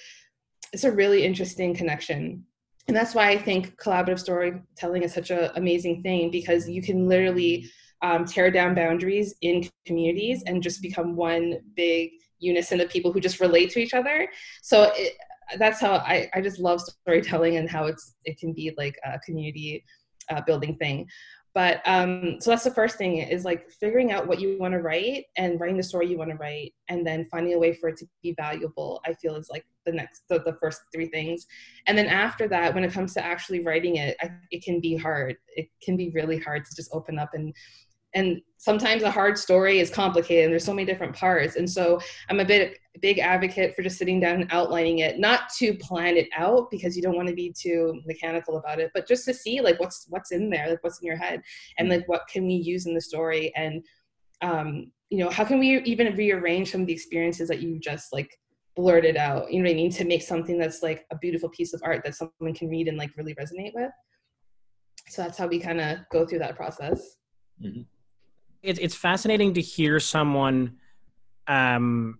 it's 0.72 0.84
a 0.84 0.92
really 0.92 1.24
interesting 1.24 1.74
connection. 1.74 2.44
And 2.88 2.96
that's 2.96 3.14
why 3.14 3.30
I 3.30 3.38
think 3.38 3.76
collaborative 3.80 4.18
storytelling 4.18 5.04
is 5.04 5.14
such 5.14 5.30
an 5.30 5.50
amazing 5.54 6.02
thing 6.02 6.30
because 6.30 6.68
you 6.68 6.82
can 6.82 7.08
literally 7.08 7.70
um, 8.02 8.24
tear 8.24 8.50
down 8.50 8.74
boundaries 8.74 9.34
in 9.42 9.68
communities 9.86 10.42
and 10.46 10.62
just 10.62 10.82
become 10.82 11.16
one 11.16 11.58
big 11.76 12.10
unison 12.38 12.80
of 12.80 12.90
people 12.90 13.12
who 13.12 13.20
just 13.20 13.40
relate 13.40 13.70
to 13.70 13.80
each 13.80 13.94
other. 13.94 14.28
So 14.62 14.92
it, 14.96 15.14
that's 15.58 15.80
how 15.80 15.94
I, 15.94 16.28
I 16.34 16.40
just 16.40 16.58
love 16.58 16.80
storytelling 16.80 17.56
and 17.56 17.70
how 17.70 17.86
it's 17.86 18.14
it 18.24 18.38
can 18.38 18.52
be 18.52 18.72
like 18.76 18.98
a 19.04 19.18
community 19.20 19.84
uh, 20.30 20.40
building 20.46 20.76
thing. 20.76 21.08
But 21.54 21.82
um, 21.84 22.38
so 22.40 22.50
that's 22.50 22.64
the 22.64 22.70
first 22.70 22.96
thing 22.96 23.18
is 23.18 23.44
like 23.44 23.70
figuring 23.70 24.10
out 24.10 24.26
what 24.26 24.40
you 24.40 24.56
want 24.58 24.72
to 24.72 24.80
write 24.80 25.24
and 25.36 25.60
writing 25.60 25.76
the 25.76 25.82
story 25.82 26.08
you 26.08 26.16
want 26.16 26.30
to 26.30 26.36
write 26.36 26.72
and 26.88 27.06
then 27.06 27.26
finding 27.30 27.52
a 27.52 27.58
way 27.58 27.74
for 27.74 27.90
it 27.90 27.98
to 27.98 28.06
be 28.22 28.34
valuable 28.38 29.02
i 29.04 29.12
feel 29.12 29.36
is 29.36 29.50
like 29.50 29.66
the 29.84 29.92
next 29.92 30.22
the, 30.28 30.38
the 30.40 30.56
first 30.60 30.82
three 30.92 31.08
things. 31.08 31.46
And 31.86 31.96
then 31.96 32.06
after 32.06 32.48
that 32.48 32.74
when 32.74 32.84
it 32.84 32.92
comes 32.92 33.14
to 33.14 33.24
actually 33.24 33.60
writing 33.60 33.96
it 33.96 34.16
I, 34.20 34.30
it 34.50 34.64
can 34.64 34.80
be 34.80 34.96
hard. 34.96 35.36
It 35.56 35.68
can 35.82 35.96
be 35.96 36.10
really 36.10 36.38
hard 36.38 36.64
to 36.64 36.74
just 36.74 36.90
open 36.92 37.18
up 37.18 37.30
and 37.34 37.54
and 38.14 38.40
sometimes 38.58 39.02
a 39.02 39.10
hard 39.10 39.38
story 39.38 39.80
is 39.80 39.90
complicated 39.90 40.44
and 40.44 40.52
there's 40.52 40.64
so 40.64 40.74
many 40.74 40.86
different 40.86 41.14
parts. 41.14 41.56
And 41.56 41.68
so 41.68 42.00
i'm 42.28 42.40
a 42.40 42.44
bit 42.44 42.78
big 43.00 43.18
advocate 43.18 43.74
for 43.74 43.82
just 43.82 43.98
sitting 43.98 44.20
down 44.20 44.42
and 44.42 44.52
outlining 44.52 44.98
it 44.98 45.18
not 45.18 45.48
to 45.58 45.74
plan 45.78 46.16
it 46.16 46.28
out 46.36 46.70
because 46.70 46.94
you 46.94 47.02
don't 47.02 47.16
want 47.16 47.28
to 47.28 47.34
be 47.34 47.52
too 47.58 48.00
mechanical 48.06 48.58
about 48.58 48.78
it 48.78 48.90
but 48.92 49.08
just 49.08 49.24
to 49.24 49.32
see 49.32 49.62
like 49.62 49.80
what's 49.80 50.06
what's 50.10 50.30
in 50.30 50.50
there 50.50 50.68
like 50.68 50.84
what's 50.84 51.00
in 51.00 51.06
your 51.06 51.16
head 51.16 51.40
and 51.78 51.88
like 51.88 52.06
what 52.06 52.28
can 52.28 52.46
we 52.46 52.52
use 52.52 52.84
in 52.84 52.94
the 52.94 53.00
story 53.00 53.50
and 53.56 53.82
um 54.42 54.92
you 55.08 55.18
know 55.18 55.30
how 55.30 55.44
can 55.44 55.58
we 55.58 55.80
even 55.82 56.14
rearrange 56.16 56.70
some 56.70 56.82
of 56.82 56.86
the 56.86 56.92
experiences 56.92 57.48
that 57.48 57.60
you 57.60 57.78
just 57.78 58.12
like 58.12 58.38
blurted 58.74 59.16
out? 59.16 59.52
You 59.52 59.58
know 59.58 59.68
what 59.68 59.72
i 59.72 59.76
mean? 59.76 59.90
To 59.90 60.04
make 60.04 60.22
something 60.22 60.58
that's 60.58 60.82
like 60.82 61.04
a 61.10 61.18
beautiful 61.18 61.50
piece 61.50 61.74
of 61.74 61.82
art 61.84 62.02
that 62.04 62.14
someone 62.14 62.54
can 62.54 62.68
read 62.68 62.88
and 62.88 62.96
like 62.96 63.10
really 63.16 63.34
resonate 63.34 63.74
with. 63.74 63.90
So 65.08 65.22
that's 65.22 65.36
how 65.36 65.46
we 65.46 65.58
kind 65.58 65.80
of 65.80 65.98
go 66.10 66.26
through 66.26 66.38
that 66.40 66.56
process. 66.56 67.18
Mm-hmm 67.62 67.82
it's 68.62 68.78
it's 68.78 68.94
fascinating 68.94 69.54
to 69.54 69.60
hear 69.60 69.98
someone 70.00 70.76
um, 71.46 72.18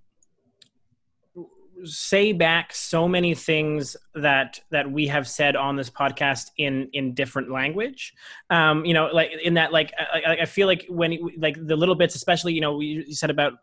say 1.85 2.33
back 2.33 2.75
so 2.75 3.09
many 3.09 3.35
things 3.35 3.97
that 4.15 4.61
that 4.71 4.91
we 4.91 5.07
have 5.07 5.29
said 5.29 5.57
on 5.57 5.77
this 5.77 5.91
podcast 5.91 6.51
in 6.57 6.89
in 6.93 7.15
different 7.15 7.51
language. 7.51 8.13
Um 8.51 8.85
you 8.85 8.95
know 8.95 9.07
like 9.13 9.33
in 9.43 9.55
that 9.55 9.73
like 9.73 9.93
i, 9.99 10.39
I 10.43 10.45
feel 10.45 10.67
like 10.67 10.87
when 10.89 11.19
like 11.39 11.57
the 11.67 11.77
little 11.77 11.95
bits 11.95 12.15
especially 12.15 12.53
you 12.53 12.61
know 12.61 12.81
you 12.81 13.15
said 13.15 13.31
about 13.31 13.55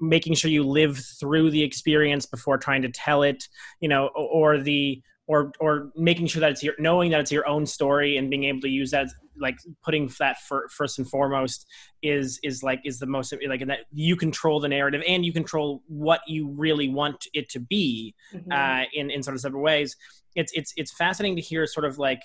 making 0.00 0.34
sure 0.34 0.50
you 0.50 0.62
live 0.64 0.96
through 0.96 1.50
the 1.50 1.62
experience 1.62 2.24
before 2.26 2.56
trying 2.56 2.82
to 2.82 2.88
tell 2.88 3.22
it 3.22 3.48
you 3.80 3.88
know 3.88 4.08
or 4.14 4.58
the 4.58 5.02
or 5.28 5.52
or 5.60 5.92
making 5.94 6.26
sure 6.26 6.40
that 6.40 6.50
it's 6.50 6.62
your 6.62 6.74
knowing 6.78 7.10
that 7.10 7.20
it's 7.20 7.30
your 7.30 7.46
own 7.46 7.64
story 7.64 8.16
and 8.16 8.28
being 8.28 8.44
able 8.44 8.60
to 8.60 8.68
use 8.68 8.90
that 8.90 9.08
like 9.40 9.56
putting 9.84 10.10
that 10.18 10.38
for, 10.40 10.68
first 10.68 10.98
and 10.98 11.08
foremost 11.08 11.66
is 12.02 12.40
is 12.42 12.62
like 12.62 12.80
is 12.84 12.98
the 12.98 13.06
most 13.06 13.32
like 13.46 13.64
that 13.66 13.80
you 13.92 14.16
control 14.16 14.58
the 14.58 14.68
narrative 14.68 15.02
and 15.06 15.24
you 15.24 15.32
control 15.32 15.82
what 15.86 16.20
you 16.26 16.48
really 16.48 16.88
want 16.88 17.26
it 17.34 17.48
to 17.50 17.60
be 17.60 18.14
mm-hmm. 18.34 18.50
uh, 18.50 18.84
in 18.94 19.10
in 19.10 19.22
sort 19.22 19.36
of 19.36 19.40
several 19.40 19.62
ways 19.62 19.94
it's 20.34 20.52
it's 20.54 20.72
it's 20.76 20.92
fascinating 20.92 21.36
to 21.36 21.42
hear 21.42 21.66
sort 21.66 21.84
of 21.84 21.98
like 21.98 22.22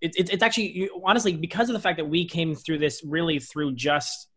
it's 0.00 0.16
it's 0.30 0.42
actually 0.42 0.88
honestly 1.04 1.36
because 1.36 1.68
of 1.68 1.74
the 1.74 1.80
fact 1.80 1.98
that 1.98 2.08
we 2.08 2.26
came 2.26 2.54
through 2.54 2.78
this 2.78 3.02
really 3.04 3.38
through 3.38 3.74
just 3.74 4.28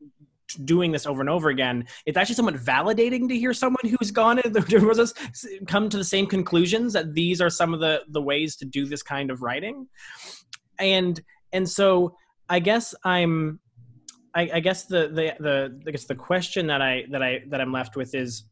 doing 0.66 0.92
this 0.92 1.06
over 1.06 1.22
and 1.22 1.30
over 1.30 1.50
again, 1.50 1.86
it's 2.06 2.18
actually 2.18 2.36
somewhat 2.36 2.56
validating 2.56 3.28
to 3.30 3.38
hear 3.38 3.54
someone 3.54 3.84
who's 3.84 4.12
gone 4.12 4.40
and 4.40 4.56
come 5.68 5.90
to 5.90 5.98
the 5.98 6.04
same 6.04 6.26
conclusions 6.26 6.94
that 6.94 7.14
these 7.14 7.42
are 7.42 7.50
some 7.50 7.74
of 7.74 7.80
the 7.80 8.04
the 8.10 8.22
ways 8.22 8.56
to 8.58 8.66
do 8.66 8.86
this 8.86 9.04
kind 9.04 9.32
of 9.32 9.42
writing, 9.42 9.88
and 10.80 11.22
and 11.54 11.68
so 11.68 12.16
I 12.50 12.60
guess 12.60 12.96
I'm, 13.04 13.60
I, 14.36 14.50
I 14.56 14.60
guess 14.60 14.86
the 14.86 15.08
the 15.08 15.36
the 15.40 15.82
I 15.88 15.92
guess 15.92 16.06
the 16.06 16.16
question 16.16 16.68
that 16.68 16.82
I 16.82 17.06
that 17.12 17.22
I 17.22 17.42
that 17.48 17.62
I'm 17.62 17.72
left 17.72 17.96
with 17.96 18.16
is 18.16 18.44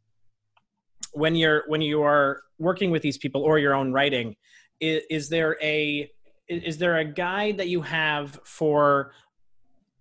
when 1.13 1.35
you're 1.35 1.63
when 1.67 1.81
you 1.81 2.03
are 2.03 2.41
working 2.59 2.91
with 2.91 3.01
these 3.01 3.17
people 3.17 3.41
or 3.41 3.59
your 3.59 3.73
own 3.73 3.91
writing, 3.91 4.35
is, 4.79 5.03
is 5.09 5.29
there 5.29 5.57
a 5.61 6.09
is 6.47 6.77
there 6.77 6.97
a 6.97 7.05
guide 7.05 7.57
that 7.57 7.67
you 7.67 7.81
have 7.81 8.39
for 8.45 9.11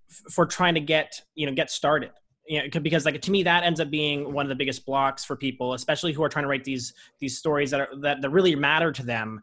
for 0.09 0.47
trying 0.47 0.75
to 0.75 0.81
get 0.81 1.21
you 1.35 1.47
know 1.47 1.53
get 1.53 1.71
started. 1.71 2.11
You 2.49 2.63
know, 2.63 2.81
because 2.81 3.05
like 3.05 3.21
to 3.21 3.31
me 3.33 3.43
that 3.43 3.65
ends 3.65 3.81
up 3.81 3.91
being 3.91 4.33
one 4.33 4.45
of 4.45 4.49
the 4.49 4.55
biggest 4.55 4.87
blocks 4.87 5.25
for 5.25 5.35
people 5.35 5.75
especially 5.75 6.13
who 6.13 6.23
are 6.23 6.29
trying 6.29 6.45
to 6.45 6.49
write 6.49 6.63
these 6.63 6.95
these 7.19 7.37
stories 7.37 7.73
that 7.73 7.81
are 7.81 7.89
that, 8.03 8.23
that 8.23 8.31
really 8.31 8.55
matter 8.55 8.93
to 8.93 9.05
them. 9.05 9.41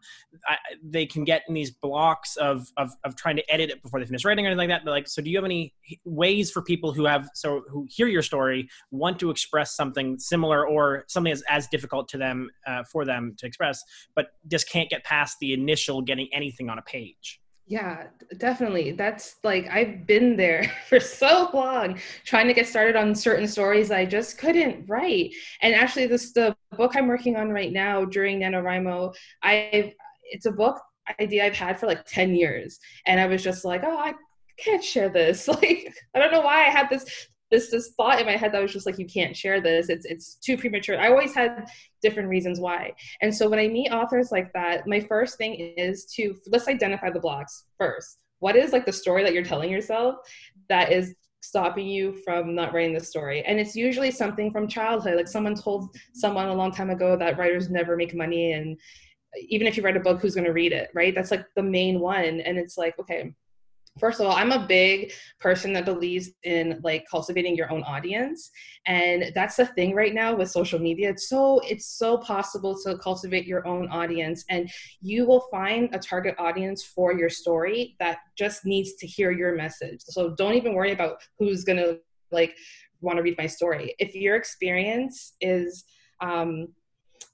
I, 0.48 0.56
they 0.82 1.04
can 1.04 1.22
get 1.24 1.42
in 1.46 1.52
these 1.52 1.70
blocks 1.70 2.36
of, 2.36 2.72
of 2.78 2.92
of 3.04 3.14
trying 3.14 3.36
to 3.36 3.52
edit 3.52 3.68
it 3.68 3.82
before 3.82 4.00
they 4.00 4.06
finish 4.06 4.24
writing 4.24 4.46
or 4.46 4.48
anything 4.48 4.70
like 4.70 4.78
that 4.78 4.86
but 4.86 4.92
like 4.92 5.06
so 5.06 5.20
do 5.20 5.28
you 5.28 5.36
have 5.36 5.44
any 5.44 5.74
ways 6.06 6.50
for 6.50 6.62
people 6.62 6.94
who 6.94 7.04
have 7.04 7.28
so 7.34 7.62
who 7.68 7.86
hear 7.90 8.06
your 8.06 8.22
story 8.22 8.68
want 8.90 9.18
to 9.18 9.30
express 9.30 9.76
something 9.76 10.18
similar 10.18 10.66
or 10.66 11.04
something 11.06 11.32
as, 11.32 11.42
as 11.48 11.66
difficult 11.68 12.08
to 12.08 12.16
them 12.16 12.48
uh, 12.66 12.82
for 12.84 13.04
them 13.04 13.34
to 13.36 13.46
express 13.46 13.82
but 14.14 14.28
just 14.48 14.68
can't 14.70 14.88
get 14.88 15.04
past 15.04 15.36
the 15.40 15.52
initial 15.52 16.00
getting 16.00 16.28
anything 16.32 16.70
on 16.70 16.78
a 16.78 16.82
page 16.82 17.40
yeah, 17.66 18.08
definitely. 18.36 18.92
That's 18.92 19.36
like 19.42 19.68
I've 19.70 20.06
been 20.06 20.36
there 20.36 20.70
for 20.88 21.00
so 21.00 21.50
long 21.54 21.98
trying 22.24 22.46
to 22.46 22.54
get 22.54 22.68
started 22.68 22.96
on 22.96 23.14
certain 23.14 23.48
stories 23.48 23.90
I 23.90 24.04
just 24.04 24.38
couldn't 24.38 24.86
write. 24.88 25.32
And 25.62 25.74
actually 25.74 26.06
this 26.06 26.32
the 26.32 26.54
book 26.76 26.94
I'm 26.94 27.08
working 27.08 27.36
on 27.36 27.50
right 27.50 27.72
now 27.72 28.04
during 28.04 28.40
NaNoWriMo, 28.40 29.14
I've 29.42 29.92
it's 30.24 30.46
a 30.46 30.52
book 30.52 30.80
idea 31.20 31.44
I've 31.44 31.54
had 31.54 31.78
for 31.78 31.86
like 31.86 32.04
10 32.06 32.34
years. 32.34 32.78
And 33.06 33.20
I 33.20 33.26
was 33.26 33.42
just 33.42 33.64
like, 33.64 33.82
oh, 33.84 33.96
I 33.96 34.14
can't 34.58 34.84
share 34.84 35.08
this. 35.08 35.48
Like 35.54 35.94
I 36.14 36.18
don't 36.18 36.32
know 36.32 36.40
why 36.40 36.66
I 36.66 36.70
had 36.70 36.88
this 36.90 37.28
this 37.54 37.70
this 37.70 37.92
thought 37.96 38.18
in 38.18 38.26
my 38.26 38.36
head 38.36 38.52
that 38.52 38.60
was 38.60 38.72
just 38.72 38.84
like 38.84 38.98
you 38.98 39.06
can't 39.06 39.36
share 39.36 39.60
this. 39.60 39.88
It's 39.88 40.04
it's 40.04 40.34
too 40.36 40.56
premature. 40.56 40.98
I 40.98 41.08
always 41.08 41.34
had 41.34 41.66
different 42.02 42.28
reasons 42.28 42.58
why. 42.58 42.92
And 43.22 43.34
so 43.34 43.48
when 43.48 43.60
i 43.60 43.68
meet 43.68 43.90
authors 43.90 44.32
like 44.32 44.52
that 44.54 44.86
my 44.86 45.00
first 45.00 45.38
thing 45.38 45.54
is 45.76 46.04
to 46.16 46.34
let's 46.48 46.68
identify 46.68 47.10
the 47.10 47.20
blocks 47.20 47.66
first. 47.78 48.18
What 48.40 48.56
is 48.56 48.72
like 48.72 48.84
the 48.84 48.92
story 48.92 49.22
that 49.22 49.32
you're 49.32 49.44
telling 49.44 49.70
yourself 49.70 50.16
that 50.68 50.90
is 50.90 51.14
stopping 51.40 51.86
you 51.86 52.14
from 52.24 52.54
not 52.56 52.74
writing 52.74 52.94
the 52.94 53.04
story? 53.04 53.42
And 53.42 53.60
it's 53.60 53.76
usually 53.76 54.10
something 54.10 54.50
from 54.50 54.66
childhood. 54.66 55.16
Like 55.16 55.28
someone 55.28 55.54
told 55.54 55.96
someone 56.12 56.48
a 56.48 56.54
long 56.54 56.72
time 56.72 56.90
ago 56.90 57.16
that 57.16 57.38
writers 57.38 57.70
never 57.70 57.96
make 57.96 58.14
money 58.14 58.52
and 58.52 58.76
even 59.48 59.66
if 59.66 59.76
you 59.76 59.82
write 59.82 59.96
a 59.96 60.00
book 60.00 60.20
who's 60.20 60.34
going 60.34 60.44
to 60.44 60.52
read 60.52 60.72
it 60.72 60.90
right? 60.94 61.14
That's 61.14 61.30
like 61.30 61.46
the 61.54 61.62
main 61.62 62.00
one. 62.00 62.40
And 62.40 62.58
it's 62.58 62.76
like 62.76 62.98
okay 62.98 63.32
first 63.98 64.20
of 64.20 64.26
all 64.26 64.36
i'm 64.36 64.52
a 64.52 64.66
big 64.66 65.12
person 65.40 65.72
that 65.72 65.84
believes 65.84 66.30
in 66.42 66.80
like 66.82 67.04
cultivating 67.10 67.56
your 67.56 67.70
own 67.70 67.82
audience 67.84 68.50
and 68.86 69.32
that's 69.34 69.56
the 69.56 69.66
thing 69.66 69.94
right 69.94 70.12
now 70.12 70.34
with 70.34 70.50
social 70.50 70.78
media. 70.78 71.10
It's 71.10 71.28
so 71.28 71.60
it's 71.60 71.86
so 71.86 72.18
possible 72.18 72.78
to 72.84 72.98
cultivate 72.98 73.46
your 73.46 73.66
own 73.66 73.88
audience 73.88 74.44
and 74.50 74.70
you 75.00 75.24
will 75.24 75.46
find 75.50 75.88
a 75.94 75.98
target 75.98 76.34
audience 76.38 76.84
for 76.84 77.14
your 77.14 77.30
story 77.30 77.96
that 77.98 78.18
just 78.36 78.66
needs 78.66 78.94
to 78.96 79.06
hear 79.06 79.30
your 79.30 79.56
message. 79.56 80.00
So 80.02 80.34
don't 80.34 80.54
even 80.54 80.74
worry 80.74 80.92
about 80.92 81.16
who's 81.38 81.64
gonna 81.64 81.96
like 82.30 82.54
want 83.00 83.16
to 83.16 83.22
read 83.22 83.38
my 83.38 83.46
story. 83.46 83.94
If 83.98 84.14
your 84.14 84.36
experience 84.36 85.34
is 85.40 85.84
um, 86.20 86.68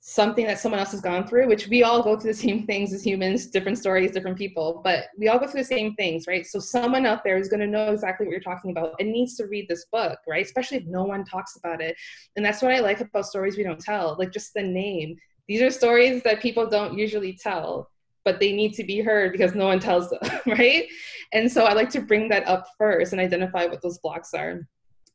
something 0.02 0.46
that 0.46 0.58
someone 0.58 0.78
else 0.78 0.92
has 0.92 1.02
gone 1.02 1.26
through, 1.26 1.46
which 1.46 1.68
we 1.68 1.82
all 1.82 2.02
go 2.02 2.18
through 2.18 2.32
the 2.32 2.38
same 2.38 2.66
things 2.66 2.92
as 2.94 3.04
humans, 3.04 3.46
different 3.46 3.76
stories, 3.76 4.10
different 4.10 4.38
people, 4.38 4.80
but 4.82 5.04
we 5.18 5.28
all 5.28 5.38
go 5.38 5.46
through 5.46 5.60
the 5.60 5.66
same 5.66 5.94
things, 5.94 6.26
right? 6.26 6.46
So 6.46 6.58
someone 6.58 7.04
out 7.04 7.22
there 7.22 7.36
is 7.36 7.48
going 7.48 7.60
to 7.60 7.66
know 7.66 7.92
exactly 7.92 8.26
what 8.26 8.32
you're 8.32 8.40
talking 8.40 8.70
about 8.70 8.94
and 8.98 9.12
needs 9.12 9.36
to 9.36 9.46
read 9.46 9.68
this 9.68 9.84
book, 9.92 10.18
right? 10.26 10.44
Especially 10.44 10.78
if 10.78 10.86
no 10.86 11.04
one 11.04 11.24
talks 11.24 11.56
about 11.56 11.82
it. 11.82 11.96
And 12.36 12.44
that's 12.44 12.62
what 12.62 12.72
I 12.72 12.80
like 12.80 13.00
about 13.00 13.26
stories 13.26 13.58
we 13.58 13.62
don't 13.62 13.80
tell, 13.80 14.16
like 14.18 14.32
just 14.32 14.54
the 14.54 14.62
name. 14.62 15.16
These 15.48 15.60
are 15.60 15.70
stories 15.70 16.22
that 16.22 16.40
people 16.40 16.66
don't 16.66 16.96
usually 16.96 17.34
tell, 17.34 17.90
but 18.24 18.40
they 18.40 18.52
need 18.52 18.72
to 18.74 18.84
be 18.84 19.00
heard 19.00 19.32
because 19.32 19.54
no 19.54 19.66
one 19.66 19.80
tells 19.80 20.08
them, 20.08 20.20
right? 20.46 20.86
And 21.34 21.50
so 21.52 21.66
I 21.66 21.74
like 21.74 21.90
to 21.90 22.00
bring 22.00 22.28
that 22.30 22.48
up 22.48 22.66
first 22.78 23.12
and 23.12 23.20
identify 23.20 23.66
what 23.66 23.82
those 23.82 23.98
blocks 23.98 24.32
are 24.32 24.66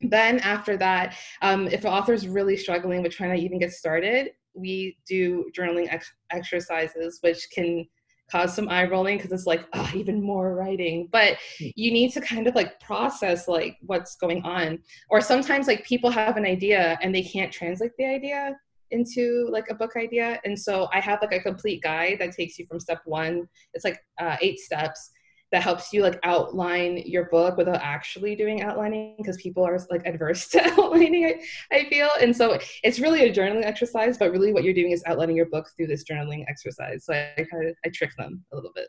then 0.02 0.38
after 0.40 0.76
that 0.76 1.16
um, 1.40 1.68
if 1.68 1.82
an 1.86 1.90
author 1.90 2.12
is 2.12 2.28
really 2.28 2.54
struggling 2.54 3.02
with 3.02 3.12
trying 3.12 3.34
to 3.34 3.42
even 3.42 3.58
get 3.58 3.72
started 3.72 4.28
we 4.56 4.96
do 5.06 5.46
journaling 5.56 5.92
ex- 5.92 6.12
exercises, 6.30 7.18
which 7.20 7.46
can 7.52 7.86
cause 8.30 8.54
some 8.54 8.68
eye 8.68 8.84
rolling 8.84 9.16
because 9.16 9.30
it's 9.30 9.46
like 9.46 9.66
oh, 9.74 9.90
even 9.94 10.22
more 10.22 10.54
writing. 10.54 11.08
But 11.12 11.36
hmm. 11.58 11.68
you 11.76 11.92
need 11.92 12.12
to 12.12 12.20
kind 12.20 12.46
of 12.46 12.54
like 12.54 12.80
process 12.80 13.48
like 13.48 13.76
what's 13.82 14.16
going 14.16 14.42
on. 14.42 14.78
Or 15.10 15.20
sometimes 15.20 15.66
like 15.66 15.84
people 15.84 16.10
have 16.10 16.36
an 16.36 16.44
idea 16.44 16.98
and 17.02 17.14
they 17.14 17.22
can't 17.22 17.52
translate 17.52 17.92
the 17.98 18.06
idea 18.06 18.56
into 18.90 19.48
like 19.50 19.66
a 19.70 19.74
book 19.74 19.92
idea. 19.96 20.40
And 20.44 20.58
so 20.58 20.88
i 20.92 21.00
have 21.00 21.20
like 21.20 21.32
a 21.32 21.40
complete 21.40 21.82
guide 21.82 22.18
that 22.20 22.32
takes 22.32 22.58
you 22.58 22.66
from 22.66 22.80
step 22.80 23.00
one. 23.04 23.48
It's 23.74 23.84
like 23.84 23.98
uh, 24.20 24.36
eight 24.40 24.58
steps 24.58 25.10
that 25.52 25.62
helps 25.62 25.92
you 25.92 26.02
like 26.02 26.18
outline 26.24 27.02
your 27.06 27.26
book 27.26 27.56
without 27.56 27.80
actually 27.80 28.34
doing 28.34 28.62
outlining 28.62 29.14
because 29.18 29.36
people 29.36 29.64
are 29.64 29.78
like 29.90 30.04
adverse 30.06 30.48
to 30.50 30.62
outlining 30.78 31.26
I, 31.26 31.76
I 31.76 31.88
feel. 31.88 32.08
And 32.20 32.36
so 32.36 32.58
it's 32.82 32.98
really 32.98 33.28
a 33.28 33.32
journaling 33.32 33.64
exercise 33.64 34.18
but 34.18 34.32
really 34.32 34.52
what 34.52 34.64
you're 34.64 34.74
doing 34.74 34.92
is 34.92 35.02
outlining 35.06 35.36
your 35.36 35.46
book 35.46 35.68
through 35.76 35.86
this 35.88 36.04
journaling 36.04 36.44
exercise. 36.48 37.04
So 37.04 37.12
i 37.12 37.46
kind 37.50 37.68
of 37.68 37.74
i 37.84 37.88
trick 37.88 38.10
them 38.16 38.44
a 38.52 38.56
little 38.56 38.72
bit. 38.74 38.88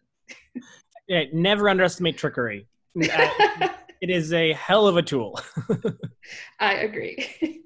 Yeah 1.08 1.24
never 1.32 1.70
underestimate 1.70 2.18
trickery. 2.18 2.68
Uh, 3.14 3.68
it 4.02 4.10
is 4.10 4.34
a 4.34 4.54
hell 4.54 4.88
of 4.88 4.98
a 4.98 5.02
tool. 5.02 5.40
I 6.60 6.74
agree. 6.76 7.64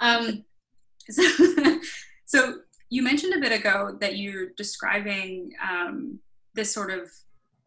Um 0.00 0.44
so, 1.10 1.22
so 2.24 2.54
you 2.90 3.02
mentioned 3.02 3.34
a 3.34 3.40
bit 3.40 3.52
ago 3.52 3.96
that 4.00 4.18
you're 4.18 4.50
describing 4.56 5.52
um, 5.62 6.18
this 6.54 6.72
sort 6.72 6.90
of 6.90 7.10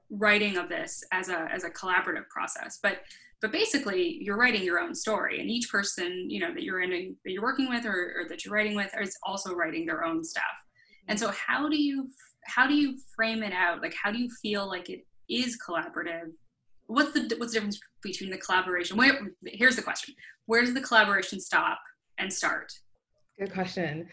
writing 0.09 0.57
of 0.57 0.69
this 0.69 1.03
as 1.11 1.29
a 1.29 1.47
as 1.51 1.63
a 1.63 1.69
collaborative 1.69 2.27
process. 2.29 2.79
But 2.81 2.99
but 3.41 3.51
basically 3.51 4.17
you're 4.21 4.37
writing 4.37 4.63
your 4.63 4.79
own 4.79 4.95
story 4.95 5.39
and 5.39 5.49
each 5.49 5.69
person 5.69 6.29
you 6.29 6.39
know 6.39 6.53
that 6.53 6.63
you're 6.63 6.81
in 6.81 7.15
that 7.23 7.31
you're 7.31 7.43
working 7.43 7.69
with 7.69 7.85
or, 7.85 8.21
or 8.21 8.29
that 8.29 8.43
you're 8.43 8.53
writing 8.53 8.75
with 8.75 8.91
is 8.99 9.15
also 9.23 9.53
writing 9.53 9.85
their 9.85 10.03
own 10.03 10.23
stuff. 10.23 10.43
And 11.07 11.19
so 11.19 11.31
how 11.31 11.69
do 11.69 11.81
you 11.81 12.09
how 12.45 12.67
do 12.67 12.73
you 12.73 12.97
frame 13.15 13.43
it 13.43 13.53
out? 13.53 13.81
Like 13.81 13.95
how 14.01 14.11
do 14.11 14.19
you 14.19 14.29
feel 14.41 14.67
like 14.67 14.89
it 14.89 15.05
is 15.29 15.57
collaborative? 15.67 16.31
What's 16.87 17.11
the 17.11 17.35
what's 17.37 17.53
the 17.53 17.59
difference 17.59 17.79
between 18.01 18.29
the 18.29 18.37
collaboration? 18.37 18.97
Where 18.97 19.19
here's 19.45 19.75
the 19.75 19.81
question. 19.81 20.15
Where 20.45 20.61
does 20.61 20.73
the 20.73 20.81
collaboration 20.81 21.39
stop 21.39 21.79
and 22.17 22.31
start? 22.31 22.71
Good 23.39 23.53
question. 23.53 24.07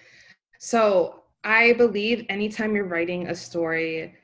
So 0.58 1.20
i 1.44 1.74
believe 1.74 2.24
anytime 2.30 2.74
you're 2.74 2.86
writing 2.86 3.28
a 3.28 3.34
story 3.34 4.14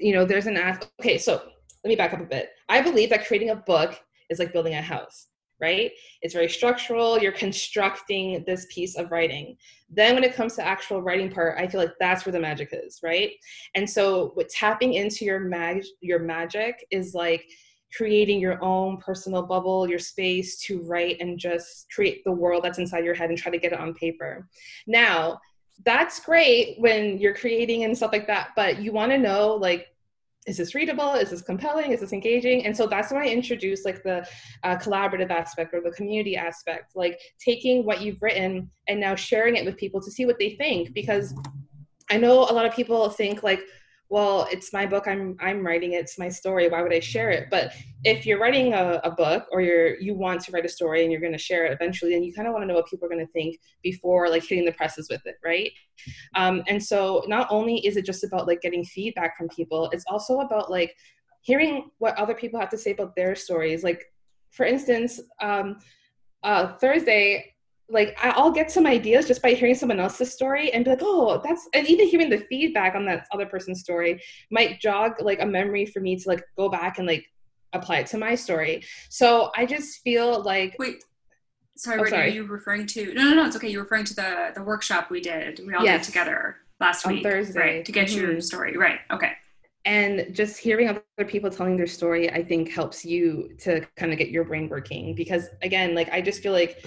you 0.00 0.12
know, 0.12 0.24
there's 0.24 0.46
an 0.46 0.56
ask. 0.56 0.88
Okay, 1.00 1.18
so 1.18 1.42
let 1.84 1.88
me 1.88 1.96
back 1.96 2.12
up 2.12 2.20
a 2.20 2.24
bit. 2.24 2.50
I 2.68 2.80
believe 2.80 3.10
that 3.10 3.26
creating 3.26 3.50
a 3.50 3.56
book 3.56 3.98
is 4.30 4.38
like 4.38 4.52
building 4.52 4.74
a 4.74 4.82
house, 4.82 5.28
right? 5.60 5.92
It's 6.22 6.34
very 6.34 6.48
structural. 6.48 7.18
You're 7.18 7.32
constructing 7.32 8.44
this 8.46 8.66
piece 8.70 8.96
of 8.96 9.10
writing. 9.10 9.56
Then 9.88 10.14
when 10.14 10.24
it 10.24 10.34
comes 10.34 10.56
to 10.56 10.66
actual 10.66 11.02
writing 11.02 11.30
part, 11.30 11.58
I 11.58 11.66
feel 11.66 11.80
like 11.80 11.92
that's 12.00 12.24
where 12.24 12.32
the 12.32 12.40
magic 12.40 12.70
is, 12.72 13.00
right? 13.02 13.32
And 13.74 13.88
so 13.88 14.32
with 14.36 14.48
tapping 14.48 14.94
into 14.94 15.24
your 15.24 15.40
mag 15.40 15.84
your 16.00 16.20
magic 16.20 16.86
is 16.90 17.14
like 17.14 17.44
creating 17.96 18.40
your 18.40 18.62
own 18.62 18.98
personal 18.98 19.42
bubble, 19.42 19.88
your 19.88 19.98
space 19.98 20.58
to 20.60 20.80
write 20.82 21.16
and 21.20 21.38
just 21.38 21.86
create 21.92 22.22
the 22.24 22.32
world 22.32 22.62
that's 22.62 22.78
inside 22.78 23.04
your 23.04 23.14
head 23.14 23.30
and 23.30 23.38
try 23.38 23.50
to 23.50 23.58
get 23.58 23.72
it 23.72 23.80
on 23.80 23.94
paper. 23.94 24.48
Now, 24.86 25.40
that's 25.84 26.20
great 26.20 26.76
when 26.78 27.18
you're 27.18 27.34
creating 27.34 27.84
and 27.84 27.96
stuff 27.96 28.12
like 28.12 28.26
that, 28.26 28.50
but 28.54 28.80
you 28.80 28.92
want 28.92 29.12
to 29.12 29.18
know 29.18 29.54
like 29.54 29.86
is 30.46 30.56
this 30.56 30.74
readable? 30.74 31.12
Is 31.12 31.30
this 31.30 31.42
compelling? 31.42 31.92
Is 31.92 32.00
this 32.00 32.12
engaging? 32.12 32.64
And 32.64 32.76
so 32.76 32.86
that's 32.86 33.12
when 33.12 33.22
i 33.22 33.26
introduce 33.26 33.84
like 33.84 34.02
the 34.02 34.26
uh, 34.64 34.76
collaborative 34.76 35.30
aspect 35.30 35.74
or 35.74 35.80
the 35.80 35.90
community 35.92 36.36
aspect 36.36 36.92
like 36.94 37.18
taking 37.44 37.84
what 37.84 38.00
you've 38.00 38.20
written 38.22 38.70
and 38.88 39.00
now 39.00 39.14
sharing 39.14 39.56
it 39.56 39.64
with 39.64 39.76
people 39.76 40.00
to 40.00 40.10
see 40.10 40.26
what 40.26 40.38
they 40.38 40.50
think 40.50 40.92
because 40.94 41.34
i 42.10 42.16
know 42.16 42.40
a 42.50 42.52
lot 42.52 42.66
of 42.66 42.74
people 42.74 43.08
think 43.08 43.42
like 43.42 43.60
well 44.10 44.46
it's 44.50 44.72
my 44.72 44.84
book 44.84 45.06
i'm 45.06 45.36
i'm 45.40 45.64
writing 45.64 45.92
it, 45.92 45.98
it's 45.98 46.18
my 46.18 46.28
story 46.28 46.68
why 46.68 46.82
would 46.82 46.92
i 46.92 47.00
share 47.00 47.30
it? 47.30 47.48
But 47.50 47.72
if 48.04 48.26
you're 48.26 48.40
writing 48.40 48.74
a, 48.74 49.00
a 49.04 49.10
book 49.10 49.46
or 49.52 49.60
you're 49.60 49.98
you 50.00 50.14
want 50.14 50.40
to 50.42 50.52
write 50.52 50.64
a 50.64 50.68
story 50.68 51.02
and 51.02 51.12
you're 51.12 51.20
going 51.20 51.32
to 51.32 51.38
share 51.38 51.64
it 51.66 51.72
eventually 51.72 52.12
then 52.12 52.22
you 52.22 52.32
kind 52.32 52.48
of 52.48 52.52
want 52.52 52.62
to 52.62 52.66
know 52.66 52.74
what 52.74 52.88
people 52.88 53.06
are 53.06 53.10
going 53.10 53.24
to 53.24 53.32
think 53.32 53.58
before 53.82 54.28
like 54.28 54.42
hitting 54.44 54.64
the 54.64 54.72
presses 54.72 55.08
with 55.10 55.24
it 55.24 55.36
right? 55.44 55.72
Um, 56.34 56.62
and 56.66 56.82
so 56.82 57.22
not 57.26 57.46
only 57.50 57.86
is 57.86 57.96
it 57.96 58.04
just 58.04 58.24
about 58.24 58.46
like 58.46 58.60
getting 58.60 58.84
feedback 58.84 59.36
from 59.36 59.48
people 59.48 59.88
it's 59.92 60.04
also 60.08 60.40
about 60.40 60.70
like 60.70 60.94
hearing 61.42 61.90
what 61.98 62.16
other 62.18 62.34
people 62.34 62.60
have 62.60 62.70
to 62.70 62.78
say 62.78 62.90
about 62.90 63.16
their 63.16 63.34
stories. 63.34 63.82
Like 63.82 64.04
for 64.50 64.66
instance 64.66 65.20
um, 65.40 65.78
uh, 66.42 66.74
thursday 66.78 67.49
like 67.90 68.16
I'll 68.22 68.50
get 68.50 68.70
some 68.70 68.86
ideas 68.86 69.26
just 69.26 69.42
by 69.42 69.50
hearing 69.50 69.74
someone 69.74 70.00
else's 70.00 70.32
story 70.32 70.72
and 70.72 70.84
be 70.84 70.90
like, 70.90 71.00
oh, 71.02 71.40
that's 71.44 71.68
and 71.74 71.86
even 71.88 72.08
hearing 72.08 72.30
the 72.30 72.38
feedback 72.48 72.94
on 72.94 73.04
that 73.06 73.26
other 73.32 73.46
person's 73.46 73.80
story 73.80 74.22
might 74.50 74.80
jog 74.80 75.14
like 75.20 75.40
a 75.40 75.46
memory 75.46 75.86
for 75.86 76.00
me 76.00 76.16
to 76.16 76.28
like 76.28 76.42
go 76.56 76.68
back 76.68 76.98
and 76.98 77.06
like 77.06 77.26
apply 77.72 77.98
it 77.98 78.06
to 78.08 78.18
my 78.18 78.34
story. 78.34 78.84
So 79.08 79.50
I 79.56 79.66
just 79.66 80.02
feel 80.02 80.42
like 80.42 80.76
wait. 80.78 81.04
Sorry, 81.76 82.00
oh, 82.00 82.04
sorry. 82.04 82.22
are 82.24 82.28
you 82.28 82.44
referring 82.44 82.86
to? 82.88 83.14
No, 83.14 83.30
no, 83.30 83.36
no. 83.36 83.46
It's 83.46 83.56
okay. 83.56 83.68
You're 83.68 83.82
referring 83.82 84.04
to 84.04 84.14
the 84.14 84.52
the 84.54 84.62
workshop 84.62 85.10
we 85.10 85.20
did. 85.20 85.60
We 85.66 85.74
all 85.74 85.84
yes. 85.84 86.06
did 86.06 86.12
together 86.12 86.56
last 86.78 87.06
on 87.06 87.14
week, 87.14 87.22
Thursday, 87.22 87.58
right? 87.58 87.84
To 87.84 87.92
get 87.92 88.08
mm-hmm. 88.08 88.20
your 88.20 88.40
story, 88.40 88.76
right? 88.76 88.98
Okay. 89.10 89.32
And 89.86 90.34
just 90.34 90.58
hearing 90.58 90.88
other 90.88 91.26
people 91.26 91.48
telling 91.48 91.78
their 91.78 91.86
story, 91.86 92.30
I 92.30 92.44
think 92.44 92.70
helps 92.70 93.02
you 93.02 93.54
to 93.60 93.80
kind 93.96 94.12
of 94.12 94.18
get 94.18 94.28
your 94.28 94.44
brain 94.44 94.68
working 94.68 95.14
because 95.14 95.48
again, 95.62 95.94
like 95.94 96.10
I 96.10 96.20
just 96.20 96.42
feel 96.42 96.52
like 96.52 96.84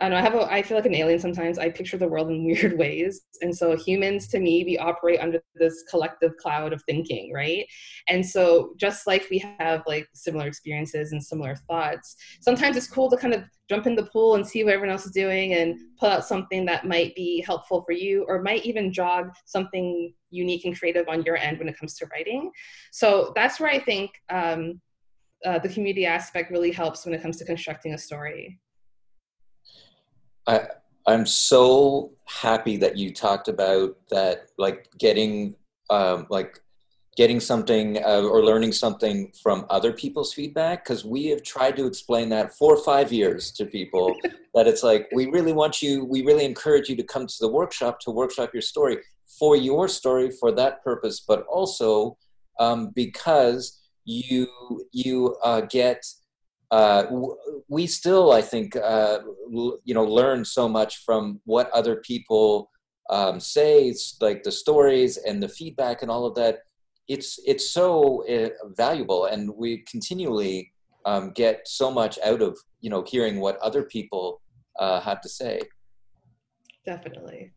I 0.00 0.04
don't 0.04 0.12
know. 0.12 0.18
I 0.18 0.22
have 0.22 0.34
a, 0.34 0.52
I 0.52 0.62
feel 0.62 0.76
like 0.76 0.86
an 0.86 0.94
alien 0.94 1.18
sometimes. 1.18 1.58
I 1.58 1.70
picture 1.70 1.96
the 1.96 2.06
world 2.06 2.30
in 2.30 2.44
weird 2.46 2.78
ways, 2.78 3.22
and 3.40 3.56
so 3.56 3.76
humans, 3.76 4.28
to 4.28 4.38
me, 4.38 4.62
we 4.64 4.78
operate 4.78 5.18
under 5.18 5.42
this 5.56 5.82
collective 5.90 6.36
cloud 6.36 6.72
of 6.72 6.82
thinking, 6.84 7.32
right? 7.32 7.66
And 8.08 8.24
so, 8.24 8.74
just 8.76 9.08
like 9.08 9.26
we 9.28 9.38
have 9.58 9.82
like 9.88 10.06
similar 10.14 10.46
experiences 10.46 11.10
and 11.10 11.22
similar 11.22 11.56
thoughts, 11.68 12.14
sometimes 12.40 12.76
it's 12.76 12.86
cool 12.86 13.10
to 13.10 13.16
kind 13.16 13.34
of 13.34 13.42
jump 13.68 13.86
in 13.86 13.96
the 13.96 14.06
pool 14.06 14.36
and 14.36 14.46
see 14.46 14.62
what 14.62 14.72
everyone 14.72 14.92
else 14.92 15.04
is 15.04 15.12
doing, 15.12 15.54
and 15.54 15.76
pull 15.98 16.10
out 16.10 16.24
something 16.24 16.64
that 16.66 16.86
might 16.86 17.14
be 17.16 17.42
helpful 17.44 17.82
for 17.82 17.92
you, 17.92 18.24
or 18.28 18.40
might 18.40 18.64
even 18.64 18.92
jog 18.92 19.30
something 19.46 20.14
unique 20.30 20.64
and 20.64 20.78
creative 20.78 21.08
on 21.08 21.22
your 21.24 21.36
end 21.36 21.58
when 21.58 21.68
it 21.68 21.78
comes 21.78 21.96
to 21.96 22.06
writing. 22.12 22.52
So 22.92 23.32
that's 23.34 23.58
where 23.58 23.70
I 23.70 23.80
think 23.80 24.12
um, 24.30 24.80
uh, 25.44 25.58
the 25.58 25.68
community 25.68 26.06
aspect 26.06 26.52
really 26.52 26.70
helps 26.70 27.04
when 27.04 27.14
it 27.14 27.22
comes 27.22 27.36
to 27.38 27.44
constructing 27.44 27.94
a 27.94 27.98
story. 27.98 28.60
I 30.48 30.62
I'm 31.06 31.24
so 31.24 32.12
happy 32.26 32.76
that 32.78 32.98
you 32.98 33.12
talked 33.14 33.48
about 33.48 33.96
that, 34.10 34.48
like 34.58 34.88
getting 34.98 35.54
um, 35.90 36.26
like 36.28 36.60
getting 37.16 37.40
something 37.40 37.98
uh, 38.04 38.22
or 38.22 38.44
learning 38.44 38.72
something 38.72 39.32
from 39.42 39.66
other 39.70 39.92
people's 39.92 40.32
feedback 40.32 40.84
because 40.84 41.04
we 41.04 41.26
have 41.26 41.42
tried 41.42 41.76
to 41.76 41.86
explain 41.86 42.28
that 42.28 42.54
for 42.54 42.76
five 42.76 43.12
years 43.12 43.50
to 43.50 43.64
people 43.66 44.14
that 44.54 44.68
it's 44.68 44.84
like 44.84 45.08
we 45.12 45.26
really 45.26 45.52
want 45.52 45.82
you 45.82 46.04
we 46.04 46.22
really 46.22 46.44
encourage 46.44 46.88
you 46.88 46.94
to 46.94 47.02
come 47.02 47.26
to 47.26 47.34
the 47.40 47.48
workshop 47.48 47.98
to 47.98 48.12
workshop 48.12 48.50
your 48.52 48.62
story 48.62 48.98
for 49.26 49.56
your 49.56 49.88
story 49.88 50.30
for 50.30 50.52
that 50.52 50.84
purpose 50.84 51.18
but 51.18 51.44
also 51.46 52.16
um, 52.60 52.92
because 52.94 53.80
you 54.04 54.46
you 54.92 55.36
uh, 55.42 55.62
get 55.62 56.04
uh, 56.70 57.04
we 57.68 57.86
still, 57.86 58.32
I 58.32 58.42
think, 58.42 58.76
uh, 58.76 59.20
you 59.84 59.94
know, 59.94 60.04
learn 60.04 60.44
so 60.44 60.68
much 60.68 60.98
from 60.98 61.40
what 61.44 61.70
other 61.70 61.96
people 61.96 62.70
um, 63.10 63.40
say, 63.40 63.94
like 64.20 64.42
the 64.42 64.52
stories 64.52 65.16
and 65.16 65.42
the 65.42 65.48
feedback 65.48 66.02
and 66.02 66.10
all 66.10 66.26
of 66.26 66.34
that. 66.34 66.60
It's 67.08 67.40
it's 67.46 67.70
so 67.70 68.22
uh, 68.28 68.50
valuable, 68.76 69.24
and 69.24 69.48
we 69.56 69.78
continually 69.90 70.72
um, 71.06 71.30
get 71.30 71.66
so 71.66 71.90
much 71.90 72.18
out 72.22 72.42
of 72.42 72.58
you 72.82 72.90
know 72.90 73.02
hearing 73.02 73.40
what 73.40 73.56
other 73.60 73.82
people 73.82 74.42
uh, 74.78 75.00
have 75.00 75.22
to 75.22 75.28
say. 75.28 75.60
Definitely. 76.84 77.52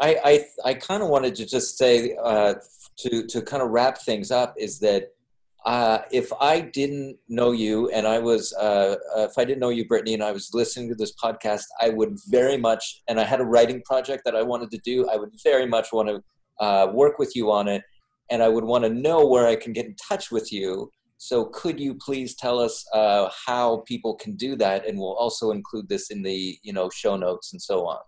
I 0.00 0.16
I, 0.64 0.70
I 0.70 0.74
kind 0.74 1.02
of 1.02 1.10
wanted 1.10 1.34
to 1.34 1.44
just 1.44 1.76
say 1.76 2.16
uh, 2.22 2.54
to 3.00 3.26
to 3.26 3.42
kind 3.42 3.62
of 3.62 3.68
wrap 3.68 3.98
things 3.98 4.30
up 4.30 4.54
is 4.56 4.78
that 4.78 5.10
uh, 5.66 5.98
if 6.10 6.32
I 6.40 6.60
didn't 6.60 7.18
know 7.28 7.52
you 7.52 7.90
and 7.90 8.06
I 8.06 8.18
was, 8.18 8.54
uh, 8.54 8.96
uh, 9.16 9.22
if 9.22 9.36
I 9.36 9.44
didn't 9.44 9.60
know 9.60 9.68
you, 9.70 9.86
Brittany, 9.86 10.14
and 10.14 10.22
I 10.22 10.32
was 10.32 10.50
listening 10.54 10.88
to 10.88 10.94
this 10.94 11.14
podcast, 11.22 11.64
I 11.80 11.90
would 11.90 12.16
very 12.28 12.56
much, 12.56 13.02
and 13.08 13.20
I 13.20 13.24
had 13.24 13.40
a 13.40 13.44
writing 13.44 13.82
project 13.84 14.22
that 14.24 14.36
I 14.36 14.42
wanted 14.42 14.70
to 14.70 14.78
do, 14.78 15.08
I 15.08 15.16
would 15.16 15.32
very 15.42 15.66
much 15.66 15.92
want 15.92 16.08
to 16.08 16.64
uh, 16.64 16.90
work 16.92 17.18
with 17.18 17.34
you 17.34 17.50
on 17.50 17.68
it. 17.68 17.82
And 18.30 18.42
I 18.42 18.48
would 18.48 18.64
want 18.64 18.84
to 18.84 18.90
know 18.90 19.26
where 19.26 19.46
I 19.46 19.56
can 19.56 19.72
get 19.72 19.86
in 19.86 19.96
touch 19.96 20.30
with 20.30 20.52
you. 20.52 20.90
So 21.16 21.46
could 21.46 21.80
you 21.80 21.94
please 21.94 22.36
tell 22.36 22.60
us 22.60 22.84
uh, 22.94 23.28
how 23.46 23.78
people 23.86 24.14
can 24.14 24.36
do 24.36 24.54
that? 24.56 24.86
And 24.86 24.98
we'll 24.98 25.14
also 25.14 25.50
include 25.50 25.88
this 25.88 26.10
in 26.10 26.22
the, 26.22 26.58
you 26.62 26.72
know, 26.72 26.90
show 26.90 27.16
notes 27.16 27.52
and 27.52 27.60
so 27.60 27.86
on. 27.86 27.98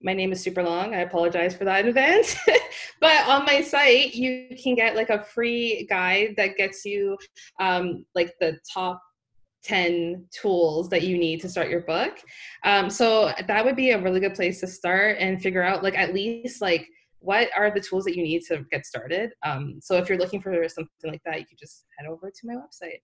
My 0.00 0.12
name 0.12 0.30
is 0.30 0.40
super 0.40 0.62
long. 0.62 0.94
I 0.94 0.98
apologize 0.98 1.56
for 1.56 1.64
that 1.64 1.80
in 1.80 1.88
advance. 1.88 2.36
but 3.00 3.26
on 3.26 3.44
my 3.44 3.62
site, 3.62 4.14
you 4.14 4.46
can 4.62 4.76
get 4.76 4.94
like 4.94 5.10
a 5.10 5.24
free 5.24 5.88
guide 5.90 6.34
that 6.36 6.56
gets 6.56 6.84
you 6.84 7.18
um, 7.58 8.06
like 8.14 8.32
the 8.38 8.60
top 8.72 9.02
10 9.64 10.28
tools 10.30 10.88
that 10.90 11.02
you 11.02 11.18
need 11.18 11.40
to 11.40 11.48
start 11.48 11.68
your 11.68 11.80
book. 11.80 12.16
Um, 12.62 12.90
so 12.90 13.32
that 13.48 13.64
would 13.64 13.74
be 13.74 13.90
a 13.90 14.00
really 14.00 14.20
good 14.20 14.34
place 14.34 14.60
to 14.60 14.68
start 14.68 15.16
and 15.18 15.42
figure 15.42 15.64
out 15.64 15.82
like 15.82 15.98
at 15.98 16.14
least 16.14 16.62
like 16.62 16.86
what 17.24 17.48
are 17.56 17.70
the 17.70 17.80
tools 17.80 18.04
that 18.04 18.16
you 18.16 18.22
need 18.22 18.42
to 18.48 18.64
get 18.70 18.84
started. 18.84 19.32
Um, 19.44 19.78
so 19.80 19.96
if 19.96 20.08
you're 20.08 20.18
looking 20.18 20.42
for 20.42 20.52
something 20.68 20.90
like 21.10 21.22
that, 21.24 21.40
you 21.40 21.46
could 21.46 21.58
just 21.58 21.86
head 21.98 22.06
over 22.06 22.30
to 22.30 22.40
my 22.46 22.54
website. 22.54 23.00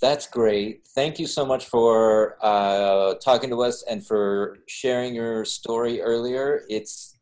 That's 0.00 0.26
great. 0.26 0.86
Thank 0.94 1.18
you 1.18 1.26
so 1.26 1.44
much 1.44 1.66
for 1.66 2.36
uh, 2.42 3.14
talking 3.14 3.50
to 3.50 3.62
us 3.62 3.82
and 3.82 4.06
for 4.06 4.58
sharing 4.68 5.14
your 5.14 5.44
story 5.44 6.00
earlier. 6.00 6.62
It's 6.68 7.18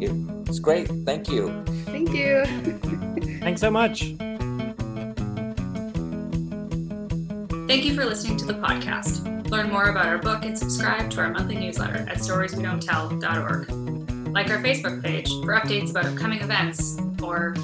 it's 0.00 0.58
great. 0.58 0.88
Thank 1.04 1.28
you. 1.28 1.64
Thank 1.86 2.14
you. 2.14 2.44
Thanks 3.40 3.60
so 3.60 3.70
much. 3.70 4.00
Thank 7.66 7.84
you 7.84 7.94
for 7.94 8.04
listening 8.06 8.38
to 8.38 8.46
the 8.46 8.54
podcast. 8.54 9.50
Learn 9.50 9.70
more 9.70 9.90
about 9.90 10.06
our 10.06 10.18
book 10.18 10.44
and 10.44 10.58
subscribe 10.58 11.10
to 11.10 11.20
our 11.20 11.30
monthly 11.30 11.56
newsletter 11.56 12.06
at 12.08 12.18
storieswedon'ttell.org 12.18 13.97
like 14.38 14.50
our 14.50 14.62
Facebook 14.62 15.02
page 15.02 15.26
for 15.42 15.58
updates 15.58 15.90
about 15.90 16.04
upcoming 16.04 16.40
events 16.40 16.96
or 17.20 17.56